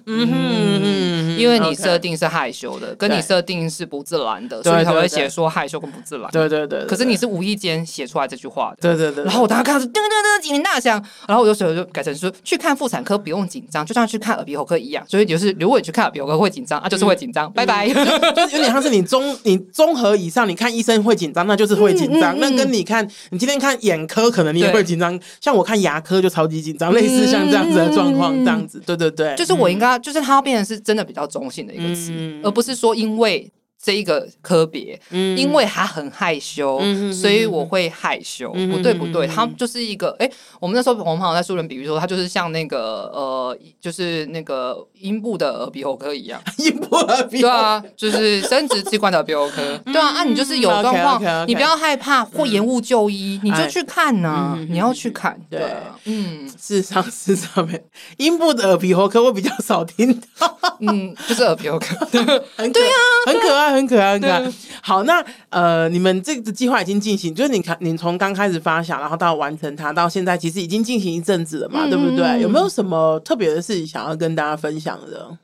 [0.06, 6.30] 嗯，因为你设定是害羞的，跟你设定是不自然的，所以才会写说害羞跟不自然。
[6.32, 6.86] 对对对。
[6.86, 8.78] 可是你是无意间写出来这句话的。
[8.82, 9.24] 对对对。
[9.24, 15.03] 然后我当时看到噔噔噔，警铃大响，然后我就写就改成说，去看妇产科不用紧张，就像去看耳鼻喉科一样。
[15.08, 17.51] 所以就是如果你去看耳鼻喉科会紧张啊，就是会紧张。
[17.53, 17.88] 拜拜。
[17.88, 21.44] 就有点像是你综你综合以上，你看医生会紧张。
[21.45, 25.19] 那就是会紧张，嗯嗯嗯、那跟你看，你今天看眼科，可能你也会紧张。
[25.39, 33.51] 像我看牙科就超级紧张，类似像这样子的状况，这样子，对对对，就是我应该，就是它要变成是真的比较中性的一个词，嗯、而不是说因为。
[33.77, 38.51] 这一个科别，嗯、因为他很害羞，嗯、所以我会害羞。
[38.55, 40.09] 嗯、不对，不对，他就是一个。
[40.17, 40.27] 哎，
[40.59, 44.75] 我们那时候我们朋友在书人比喻说，他就是像那个呃，就是那个
[45.06, 46.41] 阴部的耳鼻喉科一样。
[46.58, 49.62] 阴部耳鼻喉科，对啊，就是生殖器官的耳鼻喉科。
[49.86, 55.39] 嗯、对啊，啊，你就是有状况.你不要害怕或延误就医，嗯、你就去看呐、你要去看。
[55.49, 55.62] 对，
[56.06, 57.84] 嗯，事实上，是上面，
[58.18, 60.58] 阴部的耳鼻喉科我比较少听到。
[60.80, 61.95] 嗯，就是耳鼻喉科，
[62.58, 62.93] 很对啊，
[63.28, 63.72] 很可爱。
[63.76, 64.51] 很可爱，很可爱。
[64.82, 72.41] 好，那呃，你们这个计划已经进行，就是你看，你从刚开始发想，然后到完成它，到现在其实已经进行一阵子了嘛，嗯、对不对？
[72.41, 75.37] 有没有什么特别的事情想要跟大家分享的？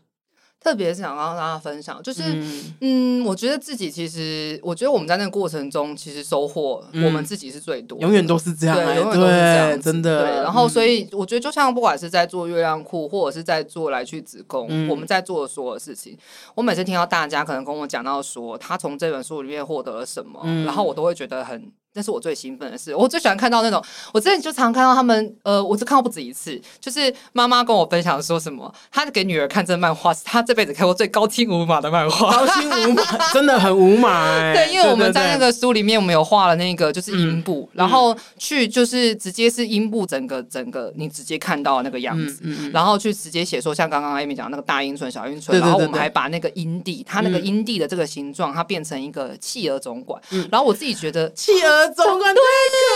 [0.64, 10.22] 特别是想跟大家分享，就是嗯，嗯，我觉得自己其实，我觉得我们在那个过程中，其实收获我们自己是最多，永远都是这样，对，永远都是这样，真的。
[10.22, 16.16] 对，然后所以我觉得，就像不管是在做月亮裤，或者是在做来去子宫，嗯、我们在做的所有事情，
[16.54, 21.72] 我每次听到大家可能跟我讲到说，他从这本书里面获得了什么，嗯、然后我都会觉得很。
[21.94, 23.84] 那是我最兴奋的事，我最喜欢看到那种，
[24.14, 34.40] 我之前就常看到他们，呃，我只看过不止一次，就是妈妈跟我分享说什么，她给女儿看这漫画是她这辈子看过最高清无码的漫画，高清无码真的很无码。
[34.56, 51.81] 对，因为我们在那个书里面，我们有画了那个就是阴部，嗯、然后去就是直接是阴部整个整个你直接看到那个样子，嗯嗯、然后去直接写说像刚刚 Amy 讲那个大阴唇、小阴唇，然后我们还把那个阴蒂，它那个阴蒂的这个形状，它变成一个企鹅总管，嗯、然后我自己觉得企鹅。
[51.90, 52.42] 总管太可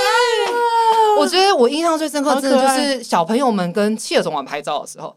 [0.08, 5.16] 爱了，我觉得我印象最深刻，真的就是小朋友们跟企鹅总管拍照的时候，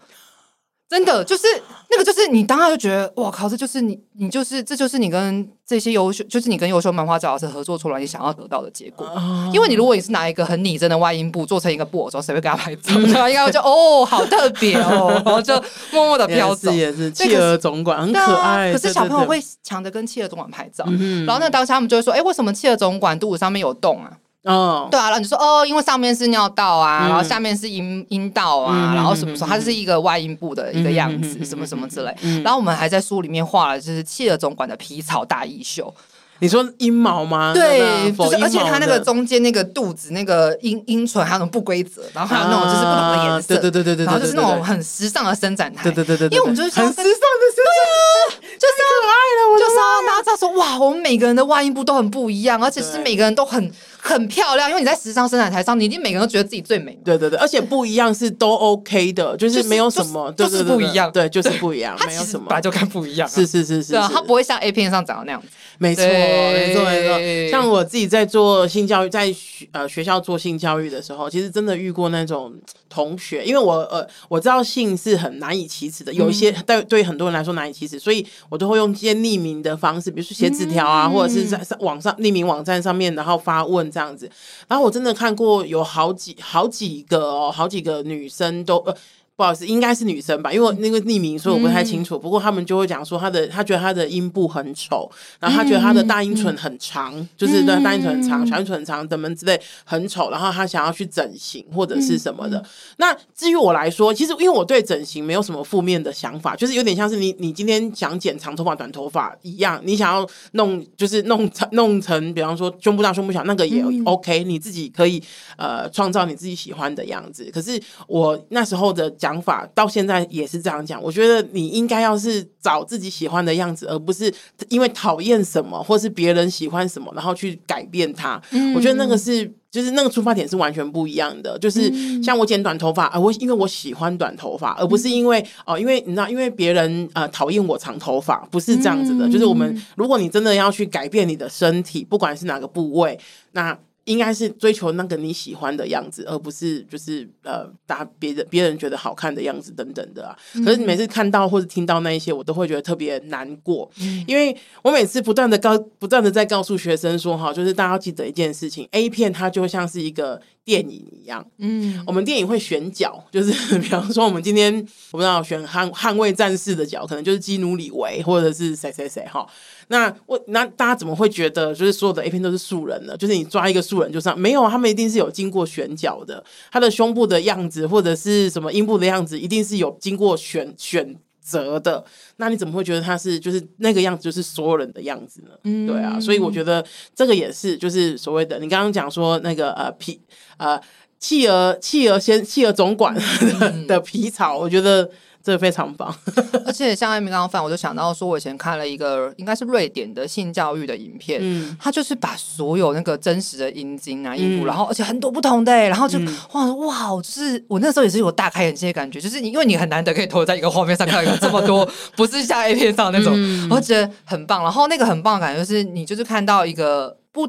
[0.88, 1.46] 真的就是
[1.90, 9.06] 那个，就是你当下就觉得，哇靠，这就是你，你就是这就是你跟这些优秀，就是你跟优秀漫画家老师合作出来，你想要得到的结果。
[9.52, 12.94] 因为你如果你是拿一个很拟真的外阴部做成一个布偶装，谁会给他拍照？
[12.98, 15.54] 应该就哦，好特别哦，然后就
[15.92, 16.72] 默默的飘走。
[16.72, 20.86] 也是企鹅总管很可爱，可是小朋友会抢着跟企鹅总管拍照，
[21.26, 24.10] 然后那当时他们就会说，哎，为什么企鹅总管肚子上面有洞啊？
[24.48, 32.14] 哦，对啊，然后你说哦，因为上面是尿道啊，嗯、然后下面是阴阴道啊，嗯、然后什么什么它是一个外阴部的一个样子，嗯、什么什么之类。
[32.22, 35.94] 嗯、然后我们还在书里面画了，就是企鹅总管的皮草大衣袖。
[36.40, 37.52] 你说阴毛吗？
[37.52, 53.72] 对，就是而且它那个中间那个肚子那个阴阴唇还有那种不规则，然后还有那种就是不同的颜色，对对对对对，然后就是那种很时尚的伸展台，对对对对，因为我们就是很时尚的伸展，对啊，就是可爱了，就是让大家知道说哇，我们每个人的外阴部都很不一样，而且是每个人都很
[54.08, 65.48] 很漂亮，因为你在时尚生产台上，你一定每个人都觉得自己最美，对对对，而且不一样是都 OK 的，就是没有什么，就是不一样，对，就是不一样，没有什么，本来就看不一样，是是是是，对啊，它不会像 A 片上长的那样子。
[65.80, 67.50] 没错，没错，没错。
[67.52, 72.52] 像我自己在做性教育，在学呃学校做性教育的时候，其实真的遇过那种
[72.88, 84.30] 同学，因为我呃我知道性是很难以启齿的，有一些对对很多人来说难以启齿，所以我都会用一些匿名的方式，比如说写纸条啊，嗯、或者是在网上匿名网站上面，然后发问这样子。
[84.68, 88.96] 然后我真的看过有好几好几个哦，好几个女生都呃。
[89.38, 92.16] 不好意思，应该是女生吧，因为那个匿名，所以我不太清楚。
[92.16, 95.08] 嗯、不过他们就会讲说，他的他觉得他的阴部很丑，
[95.38, 102.58] 然后他觉得他的大阴唇很长，嗯、就是对大阴唇很长，小阴唇很长等等之类很丑，然后他想要去整形或者是什么的。
[102.58, 102.64] 嗯、
[102.96, 115.22] 那至于我来说，其实因为我对整形没有什么负面的想法，就是有点像是你你今天想剪长头发、短头发一样，你想要弄就是弄成弄成，比方说胸部大、胸部小，那个也 OK，、嗯、你自己可以
[115.56, 117.48] 呃创造你自己喜欢的样子。
[117.54, 119.27] 可是我那时候的讲。
[119.28, 124.32] 想法到现在也是这样讲，我觉得你应该要是找自己喜欢的样子，而不是
[124.70, 128.40] 因为讨厌什么或是别人喜欢什么，然后去改变它。
[128.52, 131.58] 嗯、我觉得那个是，就是那个出发点是完全不一样的。
[131.58, 139.28] 就是像我剪短头发，啊，我因为我喜欢短头发，而不是因为哦、呃，因为你知道，因为别人呃讨厌我长头发，不是这样子的。
[139.28, 143.18] 嗯、就是我们，如果你真的要去改变你的身体，不管是哪个部位，
[143.52, 143.76] 那。
[144.08, 150.36] 应该是追求那个你喜欢的样子，而不是就是呃，打别人别人觉得好看的样子等等的啊。
[150.64, 164.74] 可是你每次看到或者听到那一些，我都会觉得特别难过，嗯、因为我每次不断的告不断的在告诉学生说哈，就是大家要记得一件事情，A 片它就像是一个电影一样，嗯，我们电影会选角，就是 比方说我们今天
[165.12, 169.46] 我不知道选捍捍卫战士的角，可能就是基努里维或者是谁谁谁哈。
[169.88, 173.16] 那我那大家怎么会觉得就是所有的 A 片都是素人呢？
[173.16, 176.44] 就是你抓一个素人就上，没有，他们一定是有经过选角的。
[176.70, 182.04] 他的胸部的样子或者是什么阴部的样子，一定是有经过选选择的。
[182.36, 185.50] 那你怎么会觉得他是就是那个样子就是所有人的样子呢？
[185.64, 186.84] 嗯，对啊，所以我觉得
[187.14, 190.20] 这个也是就是所谓的你刚刚讲说那个呃皮
[190.58, 190.78] 呃
[191.18, 195.10] 企鹅企鹅先企鹅总管的，的皮草，我觉得。
[195.48, 196.14] 这个非常棒，
[196.66, 214.62] 而且像艾米刚刚犯，我就想到说，我以前看了一个应该是瑞典的性教育的影片，嗯，他就是把所有那个真实的阴茎啊、阴部，嗯、然后而且很多不同的，然后就、嗯、哇哇，就是我那时候也是有大开眼界的感觉，就是你因为你很难得可以投在一个画面上看到有这么多， 不是像 A 片上那种，嗯、我觉得很棒。
[214.62, 217.48] 然后那个很棒的感觉就是你就是看到一个不。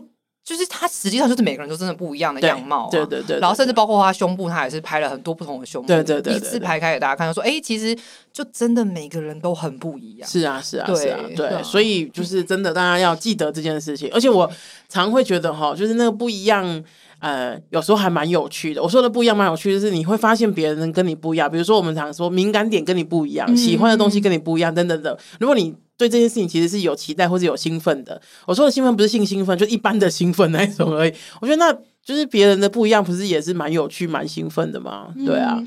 [0.50, 7.96] 就是他实际上就是每个人都真的不一样的样貌，啊，对对，对然后甚至包括他胸部，他也是拍了很多不同的胸部，对对对，对，对，一次拍开给大家看，说哎，其实
[8.34, 10.28] 就真的每个人都很不一样。
[10.28, 14.10] 是啊是啊是啊，对，啊，所以就是真的大家要记得这件事情。
[14.12, 14.52] 而且我
[14.88, 16.84] 常会觉得哈，就是那个不一样，
[17.20, 18.82] 呃，有时候还蛮有趣的。
[18.82, 21.48] 我说的不一样蛮有趣的，就是你会发现别人跟你不一样。
[21.48, 25.16] 比如说我们常说敏感点跟你不一样，嗯、喜欢的东西跟你不一样，等等等。
[25.40, 28.20] 如果你对这件事情其实是有期待或者有兴奋的。
[28.48, 31.14] 我说的兴奋不是性兴奋，就一般的兴奋那一种而已。
[31.42, 35.14] 我觉得那就是别人的不一样，不是也是蛮有趣、蛮兴奋的吗？
[35.26, 35.62] 对啊。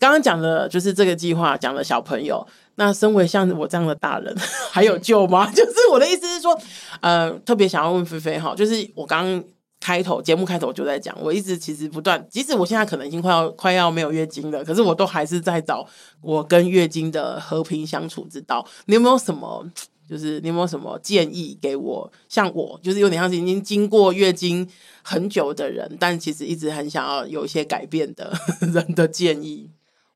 [0.00, 2.44] 刚刚讲的就是这个计划，讲的小朋友。
[2.74, 4.34] 那身为像我这样的大人，
[4.72, 5.48] 还有救吗？
[5.54, 6.60] 就是我的意思是说，
[7.00, 9.44] 呃，特别想要问菲菲哈，就是我刚刚。
[9.80, 15.86] 开头节目开头就在讲，我一直其实不断，即使我现在可能已经快要快要没有月经了，可是我都还是在找
[16.20, 18.64] 我跟月经的和平相处之道。
[18.84, 19.66] 你有没有什么，
[20.06, 22.12] 就是你有没有什么建议给我？
[22.28, 24.68] 像我就是有点像是已经经过月经
[25.02, 29.70] 很久的人，但其实一直很想要有一些改变的 人的建议。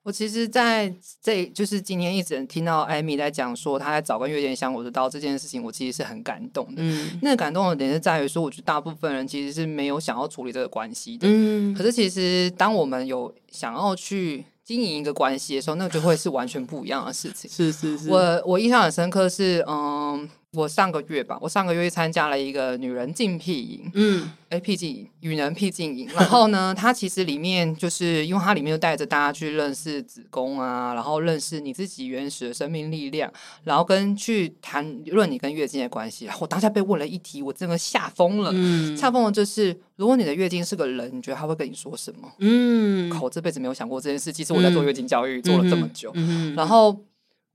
[0.04, 6.82] 我其实在这就是今天一直听到艾米在讲说她在找跟月见相处之道这件事情，我其实是很感动的。
[6.82, 11.26] 嗯，那个感动的点是在于说，我觉得大部分人其实是没有想要处理这个关系的。
[11.26, 17.50] 嗯，可是其实当我们有想要去经营一个关系的时候，那就会是完全不一样的事情。
[17.50, 20.28] 是是是，我我印象很深刻是嗯。
[20.54, 26.08] 我上个月吧，我上个月参加了一个女人禁癖营，嗯，哎，僻静营，女人僻静营。
[26.14, 33.32] 然后呢，它其实里面就是因为它里面就带着大家去认识子宫啊，然后认识你自己原始的生命力量，
[33.64, 36.26] 然后跟去谈论你跟月经的关系。
[36.26, 39.32] 然后我当下被问了一题，我真的吓疯了，嗯，吓疯了。
[39.32, 42.30] 就是如果你的月经是个人，你觉得他会跟你说什么？
[42.38, 44.32] 嗯，我这辈子没有想过这件事。
[44.32, 46.96] 其实我在做月经教育、嗯、做了这么久，嗯、然后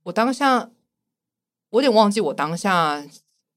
[0.04, 0.70] 我当下。
[1.70, 3.04] 我有点忘记我当下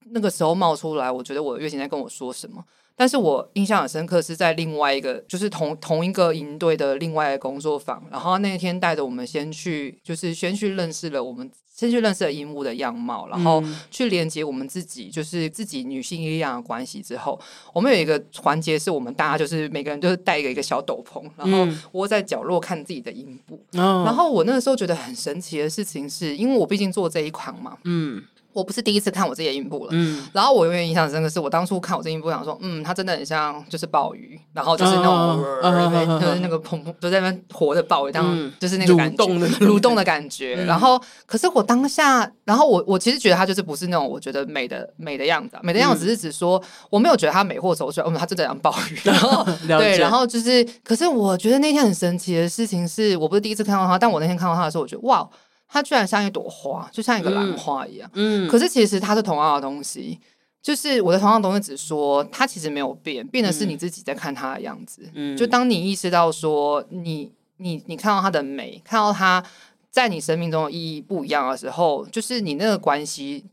[0.07, 2.65] 那个时候冒出来，我觉得我的月经在跟我说什么。
[3.03, 17.37] 但是我印象很深刻，是在另外一个，就是同同一个营队的另外一个工作坊，然后那天带着我们先去，就是先去认识了我们，先去认识了阴部的样貌，然后去连接我们自己，就是自己女性力量的关系之后，
[17.73, 23.61] 我们有一个环节是我们大家就是每个人就是带一个一个小斗篷，然后窝在角落看自己的阴部。
[23.73, 28.23] 然后我那个时候觉得很神奇的事情是，因为我毕竟做这一款嘛，嗯。
[28.53, 40.55] 我不是第一次看我自己的阴部了，嗯，然后我永远印象深刻是我当初看我这阴部，想说，嗯，它真的很像就是鲍鱼，然后就是那种，就是那个砰砰，就在那边活的抱一样，就是那个感觉，蠕动的感觉。
[40.65, 48.99] 然后，可是我当下，然后我我其实觉得它就是不是那种我觉得美的美的样子，美的样子是指说我没有觉得它美或丑出来，哦，他真的像鲍鱼。
[49.05, 55.29] 然后对，然后就是，可是我觉得那天很神奇的事情是，我不是第一次看到它，但我那天看到它的时候，我觉得哇，
[55.73, 58.11] 他居然像一朵花，就像一个兰花一样。
[58.13, 60.21] 嗯，可是其实它是同样的东西。
[60.61, 65.03] 就是我的同样东西，只说它其实没有变，变的是你自己在看它的样子。
[65.15, 69.43] 嗯，就当你意识到说你你你看到它的美，看到它
[69.91, 73.45] 在你生命中的意义不一样的时候，就是你那个关系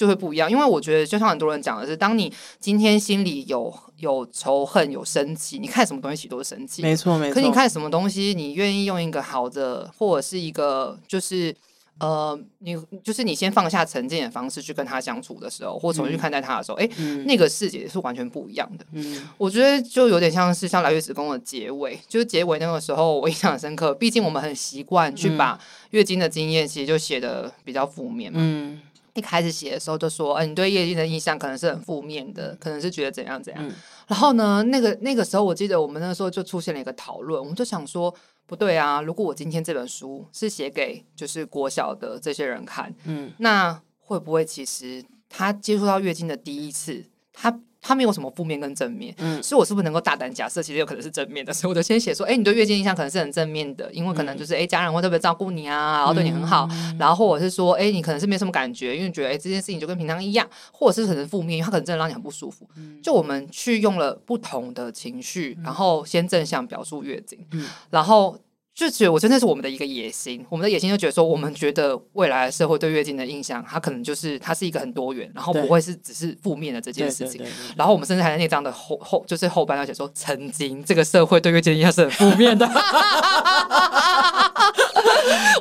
[0.00, 0.50] 就会不一样。
[0.50, 7.34] 因为我觉得，就像很多人讲的是，当你今天心里有有仇恨、有生气，你看什么东西都是生气，没错没错。
[7.34, 11.54] 可你看什么东西，你愿意用一个好的，或者是一个就是。
[11.98, 12.74] 呃，你
[13.04, 16.88] 就是你先放下成见的方式去跟他相处的时候，或重新看待他的时候，哎、
[17.26, 18.86] 那个世界是完全不一样的。
[18.92, 23.92] 嗯，我觉得就有点像是像来月子宫的结尾，就是结尾那个时候我印象很深刻。
[23.92, 28.38] 毕竟我们很习惯去把月经的经验其实就写的比较负面嘛。
[28.40, 28.80] 嗯，
[29.14, 33.66] 一开始写的时候就说，哎、呃，你对月经的印象可能是很负面的，可能是觉得怎样怎样。
[33.66, 33.72] 嗯、
[34.06, 38.14] 然后呢，那个那个时候我记得我们那时候就出现了一个讨论，我们就想说。
[38.46, 39.00] 不对啊！
[39.00, 51.52] 如果我今天这本书是写给就是国小的这些人看，嗯，那会不会其实他接触到月经的第一次，他他没有什么负面跟正面，嗯，所以我是不是能够大胆假设，其实有可能是正面的？
[51.54, 62.68] 所以我就先写说，哎，你对月经印象可能是很正面的，因为可能就是哎，家人会特别照顾你啊，然后对你很好，嗯、然后或者是说，哎，你可能是没什么感觉，因为觉得哎这件事情就跟平常一样，或者是可能负面，因为它可能真的让你很不舒服。
[62.76, 68.38] 嗯、就我们去用了不同的情绪，然后先正向表述月经，嗯，然后。
[68.80, 77.42] 就觉得我真的是我们的一个野心，我们的野心就觉得说，我们觉得未来的社会对月经的印象，它可能就是它是一个很多元，然后不会是只是负面的这件事情。
[77.76, 82.66] 然后我们甚至还在那张的后后，就是后半段写说，曾经这个社会对月经的印象是很负面的。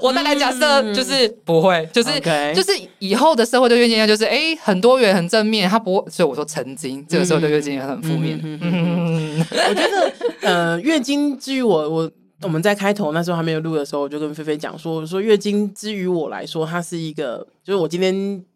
[0.01, 2.09] 我大概假设就是不会，就是.
[2.55, 8.39] 就是以后的社会对月经印象就是哎很多元很正面，它不会，所以我说曾经这个社会对月经也很负面。
[9.41, 10.13] 我觉得
[10.43, 12.09] 呃月经至于我我。
[12.41, 18.13] 我们在开头那时候还没有录的时候，我就跟菲菲讲说：“我说月经之于我来说，它是一个，就是我今天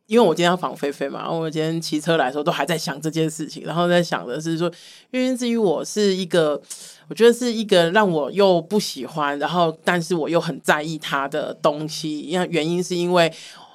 [0.07, 4.71] 因为我今天要访菲菲嘛，然后我今天骑车来的时候都还在想这件事情，然后在想的是说，
[5.11, 6.61] 月经之于我是一个，
[7.09, 12.21] 我觉得是一个让我又不喜欢，然后但是我又很在意它的东西。
[12.21, 13.29] 因为原因是因为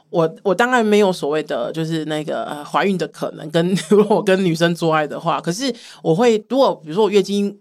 [0.08, 5.70] 我我当然没有所谓的就是那个怀孕的可能，跟 如果我跟女生做爱的话，可是
[6.02, 7.54] 我会如果比如说我月经。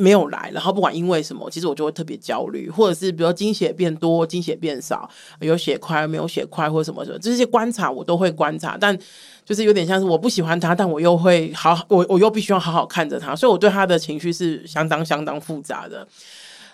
[0.00, 5.08] 没有来，然后不管因为什么，其实我就会特别焦虑，或者是比如说经血变多、经血变少，
[5.40, 8.98] 有血块没有血块，或者什么什么，这些观察我都会观察，但
[9.44, 16.06] 就是有点像是我不喜欢他，但我又会好，我我又必须要好好看着他，所以我对他的情绪是相当相当复杂的。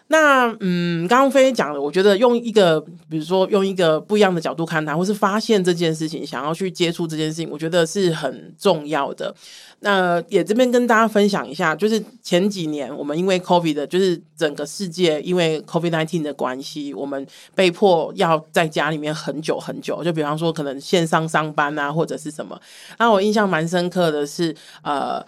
[0.08, 9.34] 那嗯，刚刚菲菲讲的，我觉得用一个，比如说用一个不一样的角度看他，或是发现这件事情，想要去接触这件事情，我觉得是很重要的。
[9.80, 17.26] 那也这边跟大家分享一下，就是前几年我们因为 COVID 的，就是整个世界因为 COVID-19 的关系，我们
[17.56, 20.04] 被迫要在家里面很久很久。
[20.04, 22.56] 就比方说，可能线上上班啊，或者是什么。
[22.98, 25.24] 那我印象蛮深刻的是，呃。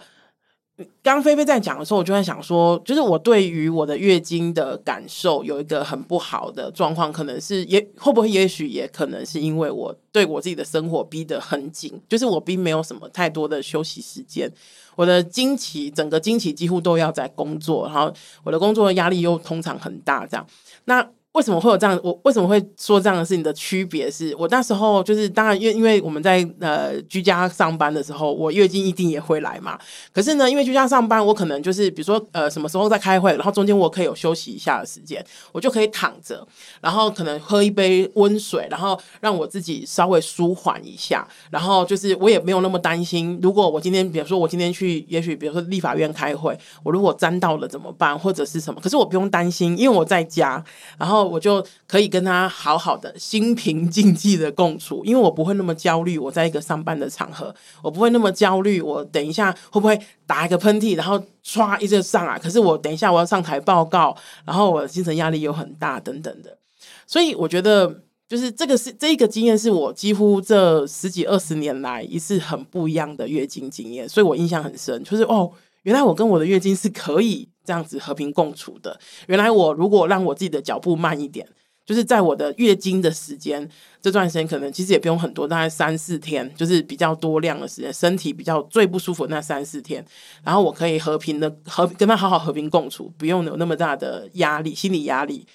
[1.03, 14.51] 刚菲菲在讲的时候，我就在想说，就是我对于我的月经的感受有一个很不好的状况，可能是也会不会，也许也可能是因为我对我自己的生活逼得很紧，就是我并没有什么太多的休息时间，
[14.95, 18.13] 我的经期整个经期几乎都要在工作，然后
[18.43, 20.47] 我的工作的压力又通常很大，这样
[20.85, 21.09] 那。
[21.33, 21.97] 为什么会有这样？
[22.03, 24.35] 我为什么会说这样的事情的区别是？
[24.35, 29.79] 我那时候就是当然，因为因为我们在呃居家上班的时候，我月经一定也会来嘛。
[30.11, 36.45] 可是呢，因为居家上班，我可能就是比如说呃什么时候在开会，然后中间我可以有休息一下的时间，我就可以躺着，
[36.81, 41.25] 然后可能喝一杯温水，然后让我自己稍微舒缓一下。
[41.51, 48.81] 然后就是我也没有那么担心，如果我今天比如说我今天去，也许比如说立法院开会，我如果沾到了怎么办，或者是什么？
[48.81, 50.61] 可是我不用担心，因为我在家，
[50.97, 51.18] 然后。
[51.23, 56.17] 我就可以跟他好好的心平静气的共处，因为我不会那么焦虑。
[56.17, 58.81] 我在一个上班的场合，我不会那么焦虑。
[58.81, 62.39] 我等一下会不会打一个喷嚏，然后唰一阵上啊？
[62.41, 64.15] 可是我等一下我要上台报告，
[64.45, 66.57] 然后我的精神压力又很大等等的。
[67.05, 75.03] 所以我觉得，就是这个是这个经验，是我几乎这十几二十年来一次很不一样的月经经验，所以我印象很深。
[75.03, 75.51] 就是哦，
[75.83, 77.47] 原来我跟我的月经是可以。
[77.69, 81.47] 这样子和平共处的，原来我如果让我自己的脚步慢一点，
[81.85, 83.69] 就是在我的月经的时间
[84.01, 90.03] 这段时间，可能其实也不用很多，大概三四天，就是比较多量的时间，身体比较最不舒服那三四天，
[90.43, 95.45] 然后我可以和平的和跟他好好和平共处，不用有那么大的压力，心理压力。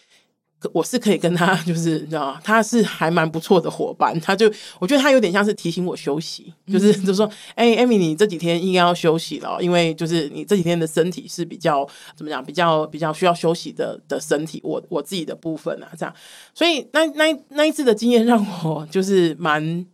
[0.73, 4.19] 我是可以跟他， 就是你知道，他是还蛮不错的伙伴。
[4.21, 11.87] 他就我觉得他有点像是提醒我休息，就是就说，哎、欸，Amy，你这几天应该要休息了，因为就是你这几天的身体是比较
[12.17, 14.61] 怎么讲，比较比较需要休息的的身体。
[14.65, 16.15] 我我自己的部分啊，这样，
[16.55, 19.87] 所以那那那一次的经验让我就是蛮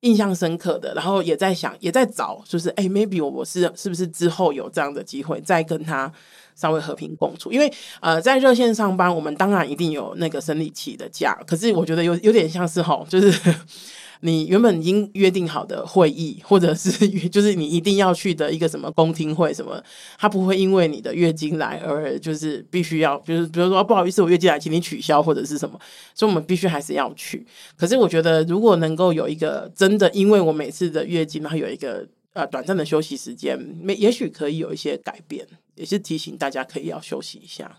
[0.00, 0.92] 印象深刻的。
[0.94, 6.12] 然后也在想，也在找，就是哎、欸、，maybe 我我是是不是之后有这样的机会再跟他。
[6.60, 11.38] 稍微和平共处，因为呃，在热线上班，我们当然一定有那个生理期的假。
[11.46, 13.32] 可是我觉得有有点像是吼，就是
[14.20, 16.90] 你原本已经约定好的会议，或者是
[17.30, 19.82] 就是你一定要去的一个什么公听会什么，
[20.18, 25.80] 他不会因为你的月经来而就是必须要，就是比如说不好意思，我月经来，请你取消或者是什么，
[26.14, 27.46] 所以我们必须还是要去。
[27.78, 35.46] 可是我觉得，如果能够有一个真的，因为我每次的月经，然后有一个呃短暂的休息时间，没也许可以有一些改变。
[35.80, 37.78] 也是提醒大家可以要休息一下。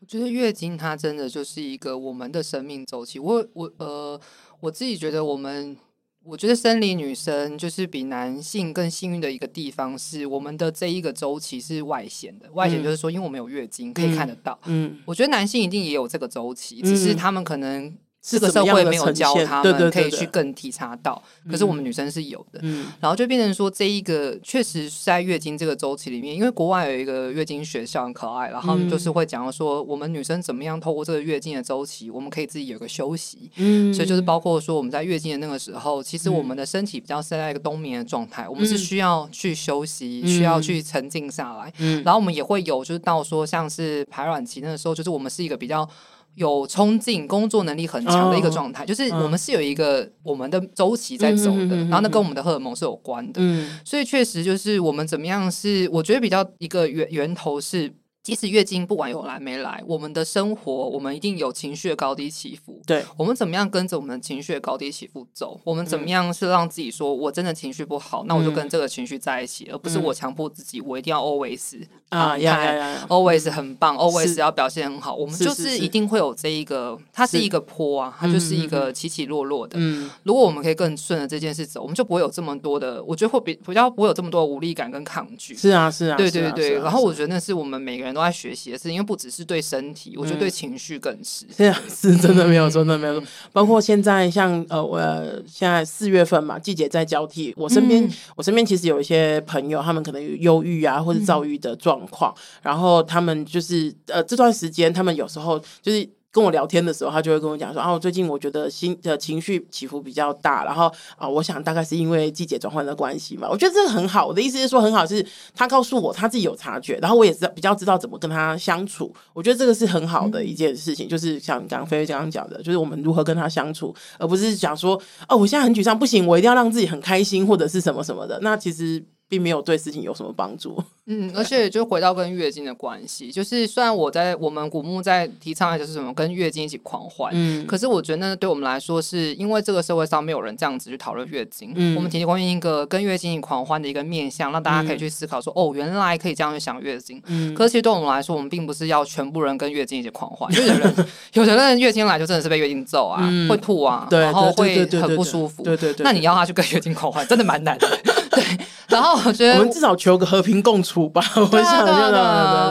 [0.00, 3.18] 我觉得月经它真的就是一个我们的生命周期。
[3.18, 4.18] 我我呃，
[4.60, 5.76] 我自己觉得我们，
[6.24, 12.50] 我觉得生理女生就是比男性更幸运的一个地方是，我们的这一个周期是外显的。
[12.52, 14.58] 外显就是说，因为我们有月经可以看得到。
[14.64, 17.94] 嗯，我觉得男性一定也有这个周期，只是他们可能。
[18.22, 21.20] 这个社会没有教他们可以去更体察到，
[21.50, 45.88] 可是我们女生是有的，嗯，然后就变成说这一个确实在月经这个周期里面，因为国外有一个月经学校很可爱，然后他们就是会讲说我们女生怎么样透过这个月经的周期，我们可以自己有个休息，嗯，所以就是包括说我们在月经的那个时候，其实我们的身体比较是在一个冬眠的状态，我们是需要去休息，需要去沉静下来，嗯，然后我们也会有就是到说像是排卵期那个时候，就是我们是一个比较。
[46.34, 53.40] 有冲劲、工作能力很强的一个状态，就是我们是有一个我们的周期在走的，然后那跟我们的荷尔蒙是有关的，
[53.84, 57.92] 所以确实就是我们怎么样是，我觉得比较一个源源头是。
[58.22, 62.80] 即使月经不管有来没来，我们的生活我们一定有情绪的高低起伏。
[62.86, 65.60] 对，我们怎么样跟着我们的情绪的高低起伏走？
[65.64, 75.16] 我们怎么样是让自己说我真的情绪不好，那我就跟这个情绪在一起，而不是我强迫自己我一定要 always 啊呀，always 很棒，always 要表现很好。
[75.16, 79.74] 我们就是一定会有这一个，它是一个坡啊，它就是一个起起落落的。
[79.80, 85.56] 嗯，如果我们可以更顺着这件事走，我们就不会有这么多的，我觉得会比比较不会有这么多的无力感跟抗拒。
[85.56, 86.74] 是啊，是啊，对对对。
[86.74, 88.11] 然后我觉得那是我们每个人。
[88.14, 91.46] 都在学习的事，因为不只是对身体，我觉得对情绪更是。
[91.56, 93.22] 这 样是真的没有，真的没有。
[93.52, 95.00] 包括现在像呃，我
[95.46, 106.08] 现在四月份嘛，季节在交替，我身边、嗯、我身边其实有一些朋友，他们可能有忧郁啊或者躁郁的状况，嗯、然后他们就是呃这段时间，他们有时候就是。
[106.32, 113.46] 跟我聊天的时候，他就会跟我讲说：“啊，我最近我觉得心的情绪起伏比较大，然后啊，我想大概是因为季节转换的关系嘛。
[113.50, 115.24] 我觉得这个很好，我的意思是说很好，是
[115.54, 119.14] 他告诉我他自己有察觉，然后我也知道比较知道怎么跟他相处。
[119.34, 128.40] 我觉得这个是很好的一件事情，就是像刚刚菲菲刚刚讲的，就是我们如何跟他相处，而不是讲说哦，我现在很沮丧，不行，我一定要让自己很开心或者是什么什么的。
[128.40, 130.76] 那其实。”并没有对事情有什么帮助。
[131.06, 147.20] 嗯，而且就回到跟月经的关系，就是虽然我在我们古墓在提倡的就是什么跟月经一起狂欢，嗯，可是我觉得那对我们来说，是因为这个社会上没有人这样子去讨论月经，嗯，我们提供一个跟月经一起狂欢的一个面向，让大家可以去思考说，哦，原来可以这样去想月经。
[147.26, 150.94] 嗯，可是其实对我们来说，我们并不是要全部人跟月经一起狂欢，有的人
[151.32, 157.88] 有的人月经来就真的是被月经揍啊，会吐啊，然后会很不舒服，对对对，那你要他去跟月经狂欢，真的蛮难的，
[158.30, 158.44] 对。
[158.88, 161.22] 然后我觉得，我们至少求个和平共处吧。
[161.36, 161.86] 我想，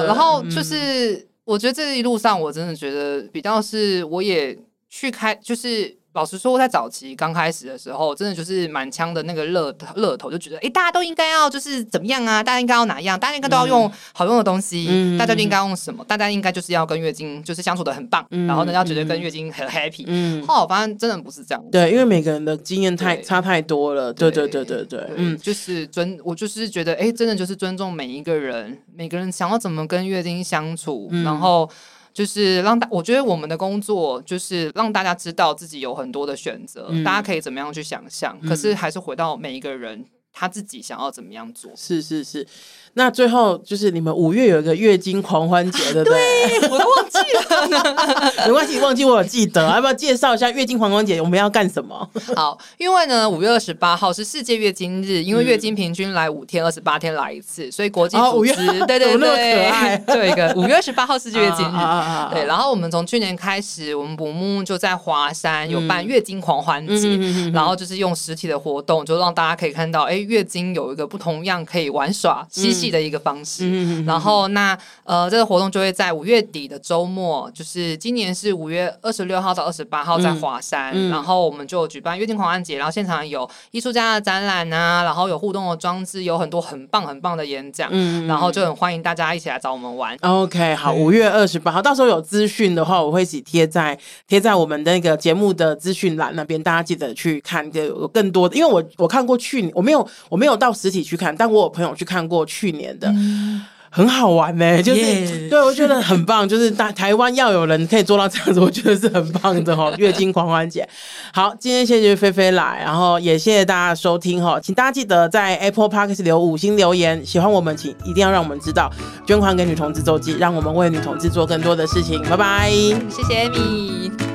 [0.05, 4.57] 然后就是，我觉得这一路上，我真的觉得比较是，我也
[4.89, 6.00] 去开，就是。
[6.13, 12.43] 老实说，在早期刚开始的时候，真的就是满腔的那个热热头，就觉得，哎、欸，大家都应该要就是怎么样啊？
[12.43, 13.17] 大家应该要哪样？
[13.17, 16.03] 大家应该都要用好用的东西，嗯、大家就应该用什么？
[16.05, 20.03] 大家应该就是要跟月经就是相处的很棒，嗯、然后呢，要觉得跟月经很 happy。
[20.05, 21.63] 嗯，后来我发现真的不是这样。
[21.71, 24.11] 对，因为每个人的经验太差太多了。
[24.11, 31.69] 对对对对对，对嗯，就是尊，我就是觉得，哎、欸，真的就是尊重每一个人，每个人想要怎么跟月经相处，嗯、然后。
[32.13, 38.37] 就是让大，我觉得我们的工作就是让大家知道自己有很多的选择，嗯、大家可以怎么样去想象。
[38.41, 41.71] 嗯、可是还是回到每一个人他自己想要怎么样做。
[41.75, 42.45] 是是是。
[42.93, 46.59] 那最后就是你们五月有一个月经狂欢节，对不对？
[46.59, 48.33] 对，我都忘记了。
[48.47, 49.65] 没关系，忘记我有记得。
[49.69, 51.21] 要不要介绍一下月经狂欢节？
[51.21, 52.09] 我们要干什么？
[52.35, 61.75] 好，因为呢，五月二十八号是世界月经日，因为月经平均来五天，二十八天来一次，所以国际组织、哦、对对对， 就有一个五月二十八号世界月经日。
[61.75, 73.63] 啊、对，然后我们从去年开始，我们捕目就在华山有办月经狂欢节，嗯、然后就是用实体的活动，就让大家可以看到，哎，月经有一个不同样可以玩耍、嬉戏的一个方式。
[73.65, 90.17] 嗯、然后那呃，这个活动就会在五月底的周末，就是今年是五月二十六号到二十八号在华山，然后我们就举办月经狂欢节，然后现场有艺术家的展览啊，然后有互动的装置，有很多很棒很棒的演讲，嗯、然后就很欢迎大家一起来找我们玩。
[90.21, 93.97] OK，好，五月二十八号，到时候有资讯的话，我会一起贴在
[94.27, 98.55] 贴在我们的那个节目的资讯栏那边，大家记得去看，就有更多的。
[98.55, 103.09] 因为我我看过去年，我没有我没有到实体去看，但我有朋友去看过去年的。
[103.09, 103.61] 嗯
[103.93, 105.49] 很好玩呢、欸，就是 Yeah.
[105.49, 109.91] 对我觉得很棒，就是大台湾要有人可以做到这样子，我觉得是很棒的哈。
[109.99, 110.87] 月经狂欢节，
[111.33, 118.89] 好，今天谢谢菲菲来，然后也谢谢大家收听哈，请大家记得在 Apple Podcast 留五星留言，喜欢我们请一定要让我们知道，
[119.27, 122.71] 捐款给女同志周记，让我们为女同志做更多的事情，拜拜，
[123.09, 124.30] 谢谢 Amy。